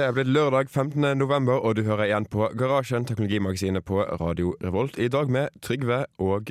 Det 0.00 0.06
er 0.08 0.14
blitt 0.16 0.30
lørdag 0.32 0.70
15. 0.72 1.18
november, 1.20 1.58
og 1.60 1.74
du 1.76 1.82
hører 1.84 2.06
igjen 2.06 2.24
på 2.32 2.46
Garasjen, 2.56 3.04
teknologimagasinet 3.04 3.84
på 3.84 3.98
Radio 4.00 4.54
Revolt. 4.64 4.96
I 4.96 5.10
dag 5.12 5.28
med 5.28 5.52
Trygve 5.60 6.06
og 6.16 6.48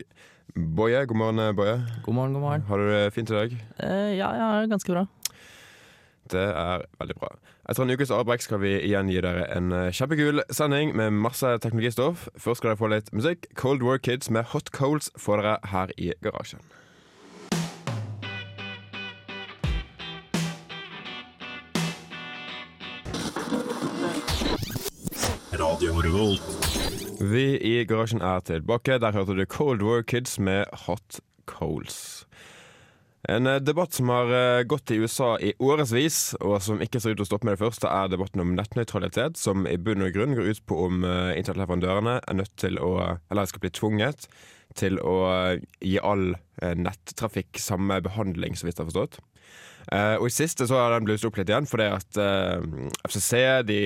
Boje. 0.54 1.00
God 1.10 1.18
morgen, 1.18 1.56
Boje. 1.58 1.80
God 2.06 2.14
morgen, 2.14 2.36
god 2.38 2.44
morgen. 2.44 2.66
Har 2.68 2.78
du 2.78 2.92
det 2.92 3.14
fint 3.16 3.30
i 3.30 3.34
dag? 3.34 3.56
Eh, 3.80 4.12
ja, 4.20 4.30
ja, 4.38 4.68
ganske 4.70 4.94
bra. 4.94 5.08
Det 6.30 6.44
er 6.46 6.86
veldig 7.02 7.16
bra. 7.18 7.32
Etter 7.66 7.88
en 7.88 7.96
ukes 7.98 8.14
avbrekk 8.14 8.46
skal 8.46 8.62
vi 8.62 8.76
igjen 8.84 9.10
gi 9.10 9.18
dere 9.26 9.48
en 9.58 9.74
eh, 9.74 9.90
kjempekul 9.98 10.44
sending 10.54 10.94
med 10.94 11.18
masse 11.18 11.56
teknologistoff. 11.66 12.28
Først 12.38 12.62
skal 12.62 12.76
dere 12.76 12.82
få 12.84 12.92
litt 12.94 13.10
musikk. 13.18 13.50
Cold 13.58 13.82
War 13.82 13.98
Kids 13.98 14.30
med 14.30 14.54
Hot 14.54 14.70
Coals 14.78 15.10
får 15.18 15.42
dere 15.42 15.58
her 15.74 15.98
i 15.98 16.14
garasjen. 16.22 16.62
Radio 25.60 25.92
Revolt. 26.00 26.42
Vi 27.20 27.46
i 27.60 27.84
garasjen 27.84 28.22
er 28.24 28.40
tilbake. 28.48 28.96
Der 29.04 29.12
hørte 29.12 29.36
du 29.36 29.44
Cold 29.44 29.84
War 29.84 30.06
Kids 30.08 30.38
med 30.40 30.70
Hot 30.86 31.20
Coals. 31.52 32.24
En 33.28 33.48
eh, 33.50 33.60
debatt 33.60 33.98
som 33.98 34.08
har 34.14 34.32
eh, 34.32 34.64
gått 34.64 34.94
i 34.96 35.00
USA 35.04 35.34
i 35.44 35.52
årevis, 35.60 36.38
og 36.40 36.62
som 36.64 36.80
ikke 36.80 37.02
ser 37.04 37.12
ut 37.12 37.20
til 37.20 37.26
å 37.26 37.28
stoppe 37.28 37.50
med 37.50 37.58
det 37.58 37.64
første, 37.66 37.92
er 37.92 38.08
debatten 38.08 38.46
om 38.46 38.56
nettnøytralitet, 38.56 39.36
som 39.42 39.68
i 39.68 39.76
bunn 39.76 40.06
og 40.08 40.16
grunn 40.16 40.38
går 40.38 40.54
ut 40.54 40.64
på 40.70 40.80
om 40.86 41.04
eh, 41.04 41.36
internettleverandørene 41.42 42.16
er 42.24 42.40
nødt 42.40 42.56
til 42.62 42.80
å 42.80 42.94
Eller 43.28 43.52
skal 43.52 43.66
bli 43.66 43.76
tvunget 43.76 44.30
til 44.80 45.00
å 45.04 45.20
gi 45.82 45.98
all 46.00 46.36
nettrafikk 46.60 47.58
samme 47.60 48.00
behandling, 48.06 48.56
så 48.56 48.68
vidt 48.68 48.78
jeg 48.78 48.86
har 48.86 48.92
forstått. 48.92 49.16
Og 50.22 50.28
i 50.28 50.34
siste 50.34 50.68
så 50.70 50.78
har 50.78 50.94
den 50.94 51.08
blusset 51.08 51.26
opp 51.26 51.40
litt 51.40 51.50
igjen, 51.50 51.66
fordi 51.66 51.88
at 51.90 52.20
FCC, 53.10 53.40
de 53.66 53.80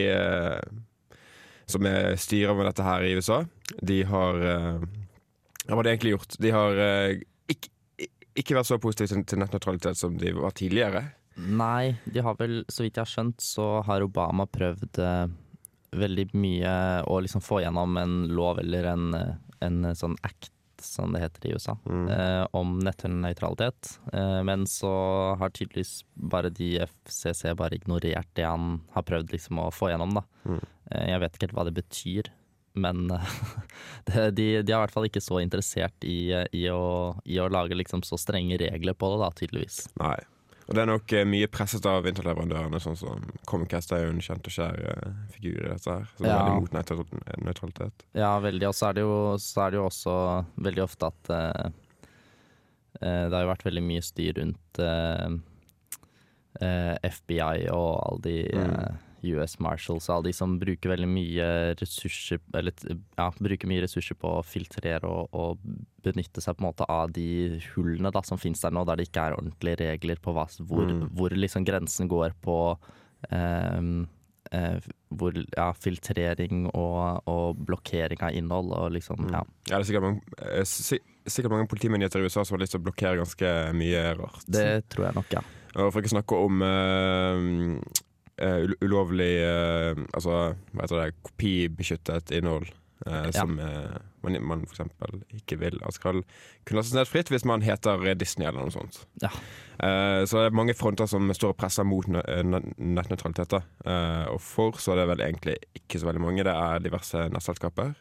som 1.74 1.86
er 1.90 2.14
styrer 2.22 2.56
med 2.58 2.70
dette 2.70 2.86
her 2.86 3.04
i 3.08 3.14
USA, 3.18 3.42
de 3.82 4.00
har 4.10 4.40
eh, 4.54 4.86
Hva 5.66 5.78
har 5.80 5.86
de 5.88 5.94
egentlig 5.94 6.14
gjort? 6.16 6.38
De 6.44 6.52
har 6.54 6.80
eh, 6.86 7.22
ikke, 7.52 7.70
ikke 8.44 8.58
vært 8.58 8.70
så 8.72 8.80
positive 8.84 9.24
til- 9.24 9.40
nettnøytralitet 9.42 10.00
som 10.00 10.18
de 10.20 10.34
var 10.36 10.52
tidligere. 10.58 11.06
Nei, 11.40 11.96
de 12.06 12.22
har 12.22 12.36
vel, 12.38 12.60
så 12.70 12.84
vidt 12.86 13.00
jeg 13.00 13.06
har 13.08 13.10
skjønt, 13.10 13.42
så 13.42 13.68
har 13.88 14.04
Obama 14.06 14.46
prøvd 14.46 15.00
eh, 15.02 15.24
veldig 15.98 16.28
mye 16.38 16.74
å 17.10 17.20
liksom 17.24 17.42
få 17.46 17.62
gjennom 17.64 17.98
en 18.02 18.14
lov 18.34 18.60
eller 18.62 18.88
en, 18.92 19.08
en 19.66 19.80
sånn 19.98 20.16
act, 20.26 20.52
som 20.86 21.14
det 21.16 21.22
heter 21.24 21.48
i 21.50 21.54
USA, 21.56 21.78
Mm. 21.86 22.06
eh, 22.12 22.46
om 22.54 22.76
nettnøytralitet. 22.84 23.98
Eh, 24.14 24.44
men 24.44 24.66
så 24.70 24.92
har 25.40 25.50
tydeligvis 25.56 26.04
bare 26.16 26.50
de 26.54 26.70
FCC 26.86 27.54
bare 27.56 27.76
ignorert 27.80 28.28
det 28.36 28.46
han 28.48 28.82
har 28.94 29.04
prøvd 29.08 29.32
liksom 29.36 29.60
å 29.64 29.72
få 29.74 29.90
gjennom, 29.94 30.14
da. 30.20 30.24
Mm. 30.46 30.62
Eh, 30.92 31.06
jeg 31.14 31.20
vet 31.24 31.34
ikke 31.38 31.48
helt 31.48 31.58
hva 31.60 31.66
det 31.70 31.76
betyr. 31.82 32.32
Men 32.76 33.08
de, 34.10 34.32
de 34.34 34.46
er 34.58 34.64
i 34.64 34.82
hvert 34.82 34.92
fall 34.94 35.06
ikke 35.06 35.22
så 35.22 35.38
interessert 35.44 36.06
i, 36.10 36.32
i, 36.34 36.64
å, 36.74 37.14
i 37.30 37.38
å 37.42 37.50
lage 37.54 37.78
liksom 37.78 38.02
så 38.06 38.18
strenge 38.18 38.58
regler 38.62 38.96
på 38.98 39.12
det, 39.14 39.20
da, 39.22 39.30
tydeligvis. 39.38 39.84
Nei. 40.02 40.18
Og 40.68 40.76
det 40.76 40.82
er 40.84 40.88
nok 40.88 41.14
eh, 41.14 41.26
mye 41.28 41.48
presset 41.52 41.86
av 41.90 42.06
interleverandørene, 42.08 42.80
sånn 42.80 42.96
som 43.00 43.24
Comcast 43.50 43.92
er 43.92 44.06
jo 44.06 44.14
en 44.14 44.22
kjent 44.24 44.48
og 44.48 44.54
kjær 44.56 44.78
eh, 44.94 45.14
figur 45.36 45.58
i 45.66 45.70
dette 45.74 45.92
her. 45.92 46.06
Så 46.16 46.24
det 46.24 46.30
er 46.30 46.34
Ja. 46.34 46.44
veldig 46.44 46.62
mot 46.62 46.72
nøytralitet. 47.44 48.06
Ja, 48.16 48.40
veldig. 48.40 48.68
Og 48.70 48.76
så 48.78 48.88
er 48.90 48.94
er 48.94 49.72
det 49.72 49.78
jo 49.82 49.88
også 49.90 50.14
veldig 50.64 50.84
ofte 50.84 51.10
at 51.12 51.30
eh, 51.30 51.66
eh, 53.02 53.24
Det 53.30 53.34
har 53.34 53.44
jo 53.44 53.52
vært 53.54 53.66
veldig 53.68 53.84
mye 53.84 54.02
styr 54.02 54.34
rundt 54.40 54.80
eh, 54.80 55.30
FBI 57.10 57.68
og 57.74 57.90
alle 58.08 58.22
de 58.24 58.38
eh, 58.54 58.92
US 59.24 59.56
Marshals 59.64 60.10
og 60.10 60.16
alle 60.18 60.30
de 60.32 60.34
som 60.36 60.58
bruker 60.60 60.92
veldig 60.92 61.08
mye 61.08 61.46
ressurser 61.80 62.42
Eller 62.60 62.74
ja, 63.18 63.28
bruker 63.40 63.70
mye 63.72 63.84
ressurser 63.86 64.18
på 64.20 64.34
å 64.40 64.44
filtrere 64.46 65.08
og, 65.08 65.30
og 65.32 65.62
benytte 66.04 66.44
seg 66.44 66.58
på 66.58 66.64
en 66.66 66.68
måte 66.70 66.88
av 66.92 67.14
de 67.16 67.60
hullene 67.74 68.12
da, 68.12 68.22
som 68.28 68.38
finnes 68.42 68.60
der 68.62 68.74
nå, 68.76 68.84
der 68.90 69.00
det 69.00 69.08
ikke 69.08 69.30
er 69.30 69.38
ordentlige 69.38 69.80
regler 69.86 70.20
på 70.20 70.34
hva, 70.36 70.48
hvor, 70.60 70.84
Mm. 70.84 71.08
hvor 71.16 71.32
liksom 71.38 71.64
grensen 71.66 72.10
går 72.12 72.36
på 72.44 72.58
eh, 73.32 73.80
eh, 74.52 74.92
hvor, 75.14 75.38
ja, 75.56 75.70
filtrering 75.80 76.68
og, 76.74 77.24
og 77.30 77.64
blokkering 77.70 78.22
av 78.28 78.36
innhold 78.36 78.74
og 78.76 78.92
liksom, 78.98 79.30
ja. 79.32 79.42
Ja, 79.70 79.78
det 79.78 79.82
er 79.86 79.90
sikkert 79.90 80.08
mange, 80.10 80.38
eh, 80.44 81.00
sikkert 81.24 81.54
mange 81.56 81.70
politimyndigheter 81.72 82.20
i 82.20 82.28
USA 82.28 82.44
som 82.44 82.58
har 82.58 82.66
lyst 82.66 82.76
til 82.76 82.82
å 82.84 82.88
blokkere 82.90 83.22
ganske 83.22 83.52
mye 83.80 84.04
rart. 84.20 84.44
Det 84.52 84.68
tror 84.92 85.08
jeg 85.08 85.16
nok, 85.22 85.38
ja. 85.40 85.44
Og 85.74 85.88
for 85.90 86.04
ikke 86.04 86.12
å 86.12 86.18
snakke 86.20 86.38
om 86.46 86.60
eh, 86.68 88.03
ul- 88.42 88.78
ulovlig 88.82 89.34
uh, 89.46 90.00
Altså, 90.14 90.56
hva 90.74 90.86
heter 90.88 91.04
det, 91.04 91.14
kopibeskyttet 91.24 92.32
innhold. 92.32 92.68
eh, 93.06 93.26
Ja. 93.28 93.32
Som 93.32 93.60
man, 94.24 94.38
man 94.48 94.62
eksempel 94.64 95.22
ikke 95.36 95.58
vil 95.60 95.80
at 95.84 95.94
skal 95.98 96.22
kunne 96.66 96.78
lastes 96.80 96.94
ned 96.96 97.06
fritt 97.10 97.28
hvis 97.30 97.44
man 97.46 97.62
heter 97.62 98.14
Disney 98.16 98.48
eller 98.48 98.64
noe 98.64 98.72
sånt. 98.72 99.02
Ja. 99.22 99.28
Så 100.24 100.40
det 100.40 100.46
er 100.48 100.56
mange 100.56 100.74
fronter 100.74 101.06
som 101.12 101.28
står 101.36 101.50
og 101.52 101.58
presser 101.60 101.84
mot 101.84 102.06
nø- 102.08 102.24
nettnøytralitet. 102.80 103.58
og 104.32 104.40
for 104.40 104.72
så 104.80 104.94
er 104.94 105.02
det 105.02 105.08
vel 105.12 105.26
egentlig 105.28 105.58
ikke 105.76 106.00
så 106.00 106.08
veldig 106.08 106.22
mange. 106.24 106.44
Det 106.48 106.54
er 106.56 106.80
diverse 106.80 107.26
nettselskaper. 107.34 107.92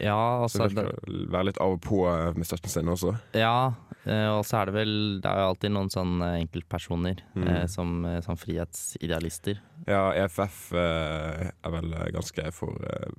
Ja, 0.00 0.46
Så 0.48 0.62
altså, 0.62 0.84
det 0.86 1.28
være 1.32 1.48
litt 1.50 1.58
av 1.60 1.72
og 1.76 1.80
på 1.82 2.04
eh, 2.06 2.32
med 2.38 2.46
støtten 2.46 2.70
sin 2.70 2.88
også. 2.92 3.16
ja 3.34 3.72
eh, 4.06 4.28
og 4.30 4.44
så 4.46 4.60
er 4.60 4.66
det 4.70 4.74
vel 4.76 4.92
Det 5.24 5.26
er 5.30 5.40
jo 5.42 5.48
alltid 5.52 5.72
noen 5.74 5.90
sånne 5.90 6.28
enkeltpersoner 6.44 7.22
Mm. 7.34 7.48
eh, 7.48 7.66
som, 7.66 8.04
eh, 8.06 8.20
som 8.22 8.36
frihetsidealister. 8.36 9.58
Ja, 9.88 10.12
EFF 10.14 10.72
eh, 10.72 11.50
er 11.64 11.70
vel 11.74 11.92
eh, 11.94 12.10
ganske 12.14 12.52
for 12.54 12.78
uh, 12.78 13.10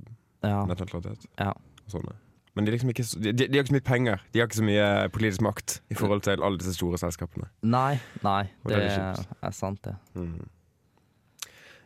Ja, 0.43 0.65
nettnøytralitet. 0.65 1.25
ja. 1.39 1.51
og 1.85 1.91
sånne. 1.91 2.15
Men 2.55 2.65
de, 2.65 2.71
liksom 2.73 2.89
ikke, 2.89 3.03
de, 3.23 3.31
de 3.33 3.45
har 3.57 3.63
ikke 3.63 3.69
så 3.71 3.75
mye 3.77 3.87
penger. 3.87 4.21
De 4.33 4.39
har 4.39 4.47
ikke 4.49 4.57
så 4.59 4.63
mye 4.67 4.87
politisk 5.13 5.41
makt 5.45 5.75
i 5.93 5.95
forhold 5.95 6.23
til 6.25 6.41
alle 6.43 6.57
disse 6.59 6.73
store 6.75 6.97
selskapene. 6.97 7.47
Nei, 7.63 7.99
nei, 8.25 8.41
det 8.65 8.75
det 8.75 8.87
er 8.89 9.25
er 9.43 9.51
sant, 9.55 9.79
det. 9.85 9.95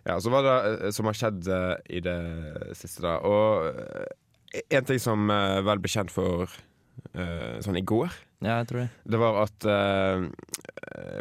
Ja, 0.08 0.18
så 0.20 0.32
hva 0.34 0.42
det 0.44 0.56
eh, 0.84 0.90
som 0.96 1.08
har 1.08 1.16
skjedd 1.16 1.48
eh, 1.48 1.76
i 1.96 2.02
det 2.03 2.18
siste, 2.76 3.03
da? 3.06 3.18
Og 3.24 3.70
eh, 3.70 4.08
en 4.53 4.86
ting 4.90 5.02
som 5.02 5.31
er 5.34 5.64
vel 5.66 5.81
ble 5.81 5.91
kjent 5.91 6.14
for 6.14 6.52
uh, 7.18 7.56
sånn 7.64 7.80
i 7.80 7.86
går, 7.86 8.14
Ja, 8.44 8.59
jeg 8.59 8.68
tror 8.69 8.84
det. 8.84 8.90
det 9.14 9.22
var 9.22 9.40
at 9.46 9.66
uh, 9.69 10.28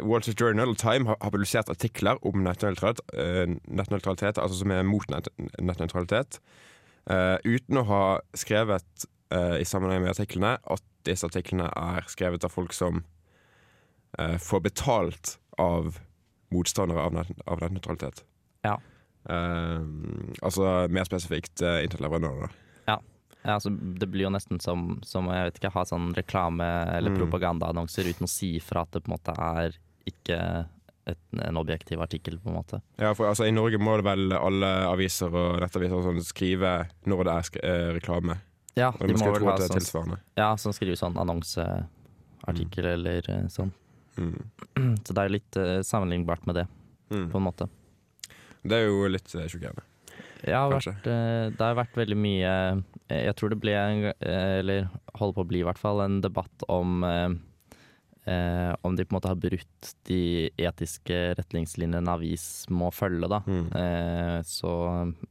Wall 0.05 0.21
Street 0.25 0.41
Journal 0.41 0.73
og 0.75 0.77
Time 0.81 1.09
har, 1.09 1.17
har 1.21 1.33
publisert 1.33 1.71
artikler 1.71 2.19
om 2.27 2.43
nettnøytralitet, 2.45 3.01
uh, 3.15 3.55
nettnøytralitet 3.71 4.41
altså 4.41 4.61
som 4.61 4.75
er 4.75 4.85
mot 4.85 5.07
nett, 5.09 5.31
nettnøytralitet, 5.57 6.41
uh, 7.09 7.37
uten 7.47 7.81
å 7.81 7.87
ha 7.89 8.03
skrevet 8.37 9.07
eh, 9.33 9.57
i 9.61 9.65
sammenheng 9.67 10.03
med 10.03 10.13
artiklene 10.13 10.55
at 10.61 10.83
disse 11.07 11.27
artiklene 11.27 11.69
er 11.69 12.07
skrevet 12.11 12.45
av 12.45 12.53
folk 12.53 12.73
som 12.75 13.03
eh, 14.19 14.37
får 14.39 14.63
betalt 14.67 15.37
av 15.61 15.99
motstandere 16.53 17.01
av, 17.01 17.15
nett, 17.15 17.31
av 17.49 17.61
nettnøytralitet. 17.63 18.23
Ja. 18.65 18.77
Eh, 19.29 19.85
altså 20.43 20.73
mer 20.93 21.07
spesifikt 21.09 21.63
uh, 21.65 21.79
interleverandører. 21.83 22.53
Ja, 23.43 23.57
altså, 23.57 23.69
det 23.99 24.07
blir 24.07 24.23
jo 24.27 24.29
nesten 24.31 24.61
som, 24.63 25.01
som 25.03 25.25
jeg 25.27 25.49
vet 25.49 25.57
ikke, 25.59 25.73
ha 25.75 25.83
sånn 25.83 26.13
reklame- 26.15 26.87
eller 26.95 27.11
Mm. 27.11 27.17
propagandaannonser 27.19 28.07
uten 28.07 28.23
å 28.23 28.29
si 28.31 28.53
ifra 28.57 28.81
at 28.85 28.91
det 28.91 29.03
på 29.03 29.11
en 29.11 29.17
måte 29.17 29.35
er 29.37 29.75
ikke 30.07 30.37
et, 31.05 31.17
en 31.43 31.57
objektiv 31.59 31.99
artikkel, 31.99 32.37
på 32.39 32.47
en 32.47 32.55
måte. 32.55 32.81
Ja, 32.97 33.11
for 33.13 33.27
altså, 33.27 33.43
I 33.45 33.51
Norge 33.51 33.75
må 33.83 33.97
det 33.99 34.05
vel 34.07 34.31
alle 34.31 34.69
aviser 34.87 35.27
og 35.35 35.59
nettaviser 35.59 36.01
sånn 36.05 36.23
skrive 36.23 36.87
når 37.05 37.23
det 37.27 37.33
er 37.33 37.41
sk 37.49 37.59
eh, 37.63 37.89
reklame. 37.99 38.37
Ja, 38.79 38.91
de 38.91 39.13
må 39.13 39.33
vel 39.35 39.43
ha 39.45 39.57
sånn, 39.59 40.17
ja, 40.39 40.55
som 40.55 40.71
skriver 40.73 40.95
sånn 40.97 41.19
annonseartikkel 41.19 42.85
eller 42.95 43.27
eh, 43.29 43.47
sånn. 43.51 43.71
Mm. 44.17 44.37
Så 45.05 45.13
det 45.13 45.23
er 45.25 45.33
litt 45.35 45.57
eh, 45.59 45.81
sammenlignbart 45.85 46.45
med 46.47 46.55
det, 46.61 46.67
Mm. 47.11 47.27
på 47.29 47.37
en 47.37 47.43
måte. 47.45 47.67
Det 48.63 48.77
er 48.79 48.87
jo 48.87 49.03
litt 49.11 49.27
eh, 49.35 49.45
sjokkerende. 49.51 49.83
Ja, 50.47 50.63
det 50.69 50.73
har 50.73 50.79
vært, 50.79 51.07
eh, 51.07 51.49
det 51.51 51.59
har 51.61 51.75
vært 51.77 51.93
veldig 51.99 52.17
mye 52.17 52.53
Jeg 53.09 53.35
tror 53.35 53.49
det 53.53 53.59
ble, 53.61 53.73
eh, 54.21 54.59
eller 54.61 54.87
holder 55.19 55.35
på 55.35 55.43
å 55.43 55.49
bli 55.49 55.59
i 55.59 55.67
hvert 55.67 55.77
fall, 55.81 55.99
en 56.01 56.21
debatt 56.23 56.63
om 56.71 57.03
eh, 57.03 57.29
eh, 58.31 58.73
om 58.81 58.95
de 58.95 59.03
på 59.05 59.13
en 59.13 59.17
måte 59.19 59.31
har 59.31 59.39
brutt 59.43 59.93
de 60.07 60.49
etiske 60.57 61.35
retningslinjene 61.37 61.99
en 62.01 62.11
avis 62.15 62.65
må 62.71 62.89
følge, 62.95 63.27
da. 63.29 63.41
Mm. 63.45 63.65
Eh, 63.75 64.41
så, 64.47 64.73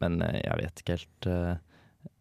men 0.03 0.21
eh, 0.23 0.41
jeg 0.45 0.61
vet 0.63 0.83
ikke 0.85 0.99
helt 0.99 1.29
eh, 1.33 1.55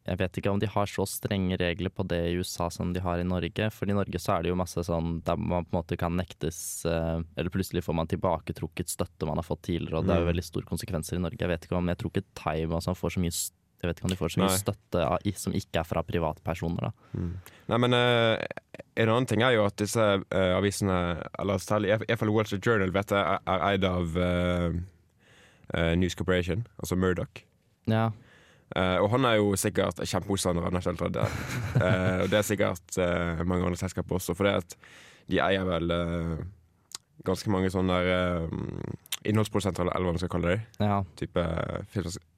Jeg 0.10 0.18
vet 0.18 0.38
ikke 0.40 0.50
om 0.50 0.58
de 0.60 0.66
har 0.72 0.88
så 0.90 1.04
strenge 1.06 1.60
regler 1.62 1.92
på 1.94 2.02
det 2.10 2.18
i 2.32 2.38
USA 2.42 2.72
som 2.74 2.90
de 2.96 3.04
har 3.06 3.20
i 3.22 3.28
Norge. 3.28 3.68
For 3.76 3.86
i 3.86 3.94
Norge 3.94 4.18
så 4.18 4.34
er 4.34 4.42
det 4.44 4.50
jo 4.50 4.58
masse 4.58 4.82
sånn 4.88 5.20
der 5.28 5.38
man 5.38 5.68
på 5.68 5.76
en 5.76 5.78
måte 5.78 5.98
kan 6.00 6.16
nektes 6.18 6.86
eh, 6.90 7.20
Eller 7.38 7.54
plutselig 7.54 7.84
får 7.86 7.94
man 8.00 8.10
tilbaketrukket 8.10 8.90
støtte 8.90 9.28
man 9.30 9.38
har 9.38 9.46
fått 9.46 9.62
tidligere, 9.70 10.00
og 10.02 10.08
det 10.10 10.16
er 10.16 10.24
jo 10.24 10.26
Mm. 10.26 10.32
veldig 10.34 10.48
store 10.48 10.66
konsekvenser 10.72 11.20
i 11.20 11.22
Norge. 11.22 11.38
Jeg 11.44 11.52
vet 11.54 11.68
ikke 11.68 11.78
om 11.78 11.88
Jeg 11.94 11.98
tror 12.02 12.12
ikke 12.16 12.26
Time 12.42 12.74
og 12.80 12.82
sånn 12.88 12.98
får 12.98 13.14
så 13.18 13.22
mye 13.28 13.36
st- 13.36 13.58
jeg 13.82 13.90
vet 13.90 14.00
ikke 14.00 14.08
om 14.08 14.14
de 14.14 14.20
får 14.20 14.34
så 14.34 14.42
mye 14.42 14.50
Nei. 14.52 14.62
støtte 14.62 15.04
av, 15.08 15.28
som 15.42 15.56
ikke 15.58 15.82
er 15.82 15.88
fra 15.90 16.04
privatpersoner. 16.06 16.88
da. 16.88 17.10
Mm. 17.18 17.32
Nei, 17.72 17.80
men 17.86 17.98
uh, 17.98 18.80
En 19.02 19.10
annen 19.10 19.28
ting 19.30 19.42
er 19.42 19.56
jo 19.56 19.66
at 19.66 19.78
disse 19.80 20.08
uh, 20.22 20.52
avisene, 20.58 20.98
eller 21.42 21.62
særlig 21.64 21.94
i 21.94 22.00
hvert 22.04 22.20
fall 22.22 22.34
Wall 22.34 22.46
Street 22.46 22.68
Journal, 22.68 22.92
vet 22.94 23.14
jeg, 23.16 23.22
er, 23.22 23.40
er 23.50 23.64
eid 23.72 23.88
av 23.88 24.18
uh, 24.20 24.82
eh, 25.74 25.94
News 25.98 26.16
Corporation, 26.20 26.68
altså 26.78 26.98
Murdoch. 27.00 27.42
Ja. 27.90 28.10
Eh, 28.76 28.98
og 29.04 29.10
han 29.12 29.28
er 29.28 29.40
jo 29.40 29.52
sikkert 29.60 30.00
kjempemotstander 30.00 30.68
av 30.68 30.76
National 30.76 31.00
Trade. 31.00 31.28
uh, 31.76 32.18
og 32.24 32.32
det 32.32 32.40
er 32.40 32.48
sikkert 32.48 33.00
mange 33.48 33.66
andre 33.68 33.80
selskaper 33.80 34.20
også, 34.20 34.36
for 34.38 34.48
det 34.48 34.60
at 34.62 34.78
de 35.32 35.40
eier 35.44 35.66
vel 35.68 35.92
eh, 35.96 36.44
ganske 37.28 37.52
mange 37.54 37.70
sånne 37.72 38.00
der, 38.02 38.48
innholdsprodusenter, 39.30 39.86
eller 39.86 40.08
hva 40.08 40.16
man 40.16 40.22
skal 40.24 40.32
kalle 40.34 40.56
det. 40.56 40.62
ja. 40.82 41.02
Type 41.20 41.44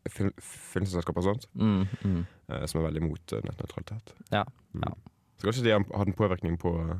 film- 0.09 0.33
film- 0.39 0.85
og 1.15 1.23
sånt, 1.23 1.45
Mm, 1.55 1.87
mm. 2.03 2.25
eh, 2.49 2.65
som 2.65 2.81
er 2.81 2.89
veldig 2.91 3.01
mot 3.01 3.33
uh, 3.33 3.41
nettnøytralitet. 3.41 4.13
Ja, 4.31 4.43
Mm. 4.73 4.81
ja. 4.83 4.93
Så 5.39 5.47
kanskje 5.47 5.63
de 5.63 5.71
har 5.71 6.05
en 6.05 6.13
påvirkning 6.13 6.57
på 6.57 6.71
eh, 6.91 6.97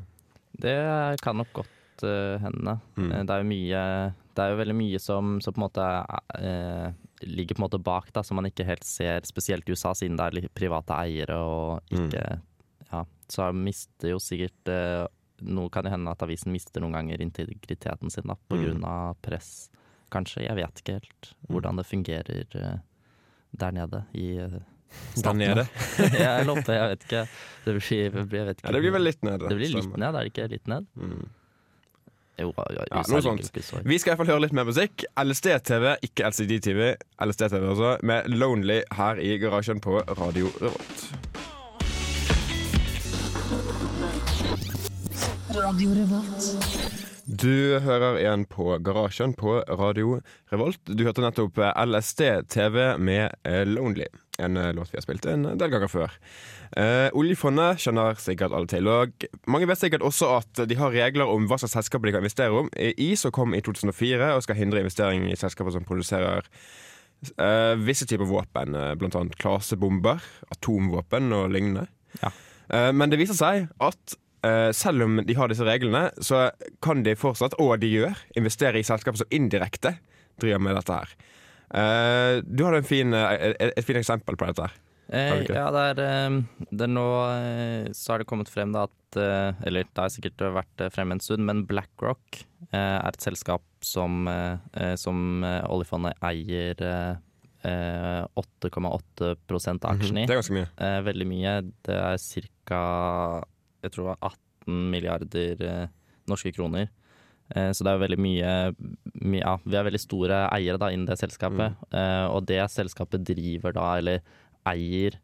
Det 0.60 1.22
kan 1.22 1.36
nok 1.38 1.48
godt 1.54 2.04
uh, 2.04 2.38
hende. 2.40 2.80
Mm. 2.98 3.12
Eh, 3.12 3.24
Det 3.24 3.30
er 3.30 3.44
jo 3.44 3.50
mye 3.50 4.14
Det 4.36 4.42
er 4.44 4.50
jo 4.52 4.58
veldig 4.58 4.76
mye 4.76 5.00
som, 5.00 5.40
som 5.42 5.54
på 5.54 5.58
en 5.62 5.68
måte 5.70 6.06
uh, 6.42 6.92
ligger 7.22 7.56
på 7.56 7.62
en 7.62 7.70
måte 7.70 7.84
bak, 7.84 8.12
da, 8.14 8.22
som 8.24 8.36
man 8.36 8.46
ikke 8.46 8.66
helt 8.66 8.84
ser, 8.84 9.22
spesielt 9.24 9.68
i 9.70 9.72
USA, 9.72 9.94
siden 9.94 10.18
det 10.18 10.44
er 10.44 10.50
private 10.54 10.94
eiere 10.94 11.36
og 11.38 11.82
Mm. 11.92 12.08
ikke 12.10 12.42
Ja, 12.92 13.06
så 13.30 13.52
mister 13.54 14.10
jo 14.10 14.18
sikkert 14.20 14.68
uh, 14.70 15.08
Noe 15.42 15.70
kan 15.70 15.84
jo 15.84 15.90
hende 15.92 16.10
at 16.12 16.22
avisen 16.24 16.52
mister 16.54 16.80
noen 16.82 16.94
ganger 16.94 17.20
integriteten 17.22 18.10
sin 18.12 18.24
da, 18.28 18.36
på 18.50 18.56
Mm. 18.56 18.64
grunn 18.64 18.84
av 18.86 19.16
press. 19.22 19.70
Kanskje. 20.12 20.44
Jeg 20.46 20.56
vet 20.56 20.82
ikke 20.82 20.94
helt 20.94 21.34
hvordan 21.50 21.76
det 21.76 21.86
fungerer 21.86 22.46
eh, 22.56 22.78
der 23.60 23.76
nede 23.76 24.04
i 24.14 24.30
eh, 24.42 24.60
der 25.24 25.34
nede. 25.34 25.68
ja, 26.24 26.40
eller 26.40 26.58
oppe, 26.58 26.74
jeg 26.74 26.90
vet 26.90 27.08
ikke. 27.08 27.22
Det 27.66 27.78
blir, 27.78 28.12
blir, 28.26 28.40
jeg 28.40 28.48
vet 28.50 28.60
ikke. 28.60 28.68
Ja, 28.68 28.74
det 28.76 28.82
blir 28.84 28.94
vel 28.98 29.08
litt 29.08 29.24
ned. 29.26 29.48
Det 29.48 29.58
blir 29.58 29.74
litt 29.74 29.96
ned, 29.96 30.10
er 30.10 30.20
det 30.20 30.34
ikke 30.34 30.50
litt 30.52 30.70
ned? 30.70 30.90
Mm. 31.00 31.24
Jo, 32.42 32.50
ja, 32.58 32.86
Ja, 32.90 33.04
noe 33.14 33.22
sånt. 33.22 33.52
Vi 33.54 34.00
skal 34.02 34.14
i 34.14 34.14
hvert 34.14 34.24
fall 34.24 34.32
høre 34.34 34.46
litt 34.48 34.56
mer 34.58 34.66
musikk. 34.66 35.06
LSD-TV, 35.22 35.94
ikke 36.10 36.32
LCD-TV. 36.32 36.82
LSD-TV 37.22 37.62
altså, 37.62 37.94
med 38.02 38.30
Lonely 38.34 38.82
her 38.98 39.22
i 39.22 39.38
garasjen 39.42 39.82
på 39.84 40.02
Radio 40.18 40.50
Revolt. 40.62 41.08
Radio 45.54 45.94
Revolt. 45.94 47.13
Du 47.24 47.80
hører 47.80 48.18
igjen 48.20 48.42
på 48.52 48.66
Garasjen 48.84 49.32
på 49.40 49.62
Radio 49.80 50.18
Revolt. 50.52 50.82
Du 50.84 51.06
hørte 51.06 51.24
nettopp 51.24 51.56
LSD-TV 51.56 52.98
med 53.00 53.32
eh, 53.48 53.62
Lonely. 53.64 54.10
En 54.44 54.60
eh, 54.60 54.74
låt 54.76 54.92
vi 54.92 55.00
har 55.00 55.06
spilt 55.06 55.28
en 55.32 55.46
del 55.56 55.72
ganger 55.72 55.88
før. 55.88 56.18
Eh, 56.76 57.08
oljefondet 57.16 57.80
kjenner 57.80 58.20
sikkert 58.20 58.52
alle 58.52 58.68
til. 58.68 58.92
Og 58.92 59.28
mange 59.48 59.70
vet 59.72 59.80
sikkert 59.80 60.04
også 60.04 60.34
at 60.42 60.66
de 60.68 60.80
har 60.80 60.92
regler 60.92 61.32
om 61.32 61.48
hva 61.48 61.62
slags 61.62 61.78
selskaper 61.78 62.12
de 62.12 62.18
kan 62.18 62.26
investere 62.26 62.64
om. 62.66 62.72
I 62.76 63.14
som 63.20 63.32
kom 63.32 63.56
i 63.56 63.64
2004 63.64 64.34
og 64.36 64.44
skal 64.44 64.60
hindre 64.60 64.84
investering 64.84 65.30
i 65.32 65.40
selskaper 65.40 65.78
som 65.78 65.88
produserer 65.88 66.44
eh, 67.40 67.74
visse 67.88 68.10
typer 68.10 68.28
våpen, 68.28 68.76
bl.a. 69.00 69.28
klasebomber, 69.40 70.20
atomvåpen 70.52 71.32
og 71.40 71.54
lignende. 71.56 71.88
Ja. 72.20 72.36
Eh, 72.74 72.92
men 72.92 73.12
det 73.12 73.20
viser 73.22 73.38
seg 73.38 73.70
at 73.84 74.18
eh, 74.18 74.20
selv 74.76 75.06
om 75.06 75.22
de 75.24 75.34
har 75.38 75.48
disse 75.52 75.64
reglene, 75.64 76.10
så 76.20 76.50
kan 76.84 77.04
de 77.06 77.16
fortsatt, 77.16 77.56
og 77.64 77.78
de 77.80 77.88
gjør, 77.88 78.18
investere 78.36 78.82
i 78.82 78.84
selskaper 78.88 79.22
som 79.24 79.30
indirekte 79.32 79.96
driver 80.42 80.60
med 80.66 80.76
dette 80.76 80.98
her. 81.00 81.14
Eh, 81.74 82.42
du 82.46 82.64
hadde 82.68 82.82
en 82.84 82.88
fin, 82.88 83.14
eh, 83.18 83.54
et, 83.54 83.74
et 83.78 83.86
fint 83.86 83.98
eksempel 84.02 84.36
på 84.38 84.50
dette. 84.50 84.68
her 84.70 84.80
Eh, 85.14 85.44
ja, 85.52 85.66
det 85.70 85.82
er, 85.92 86.00
eh, 86.00 86.68
det 86.72 86.86
er 86.86 86.90
nå 86.90 87.04
eh, 87.28 87.90
så 87.94 88.14
har 88.14 88.22
det 88.22 88.28
kommet 88.30 88.50
frem 88.50 88.72
da 88.74 88.86
at 88.88 89.18
eh, 89.20 89.66
Eller 89.68 89.84
det 89.84 90.00
har 90.00 90.10
sikkert 90.10 90.40
vært 90.56 90.82
eh, 90.82 90.90
fremme 90.96 91.18
en 91.18 91.22
stund, 91.22 91.44
men 91.46 91.66
BlackRock 91.70 92.40
eh, 92.72 92.78
er 92.80 93.10
et 93.12 93.22
selskap 93.22 93.62
som, 93.84 94.24
eh, 94.32 94.56
eh, 94.80 94.96
som 94.98 95.44
eh, 95.44 95.60
oljefondet 95.70 96.16
eier 96.24 96.82
eh, 96.88 97.20
eh, 97.68 98.24
8,8% 98.40 99.86
av 99.86 99.92
aksjene 99.98 100.24
i. 100.24 100.24
Mhm, 100.24 100.28
Det 100.28 100.34
er 100.34 100.40
ganske 100.42 100.58
mye. 100.58 100.70
Eh, 100.88 101.00
veldig 101.12 101.28
mye. 101.30 101.56
Det 101.86 102.00
er 102.00 102.18
ca. 102.72 102.82
Jeg 103.84 103.92
tror 103.92 104.06
det 104.08 104.12
var 104.14 104.32
18 104.66 104.90
milliarder 104.94 105.64
eh, 105.68 105.88
norske 106.32 106.54
kroner. 106.56 106.88
Eh, 107.54 107.72
så 107.76 107.84
det 107.84 107.92
er 107.92 108.00
veldig 108.08 108.20
mye, 108.24 108.54
mye 109.22 109.42
Ja, 109.44 109.58
vi 109.66 109.76
er 109.76 109.84
veldig 109.90 110.00
store 110.00 110.38
eiere 110.56 110.80
da 110.80 110.88
innen 110.94 111.06
det 111.10 111.20
selskapet. 111.20 111.76
Eh, 111.92 112.26
og 112.32 112.46
det 112.48 112.62
selskapet 112.72 113.26
driver 113.28 113.74
da, 113.76 113.90
eller 114.00 114.22
eier 114.66 115.20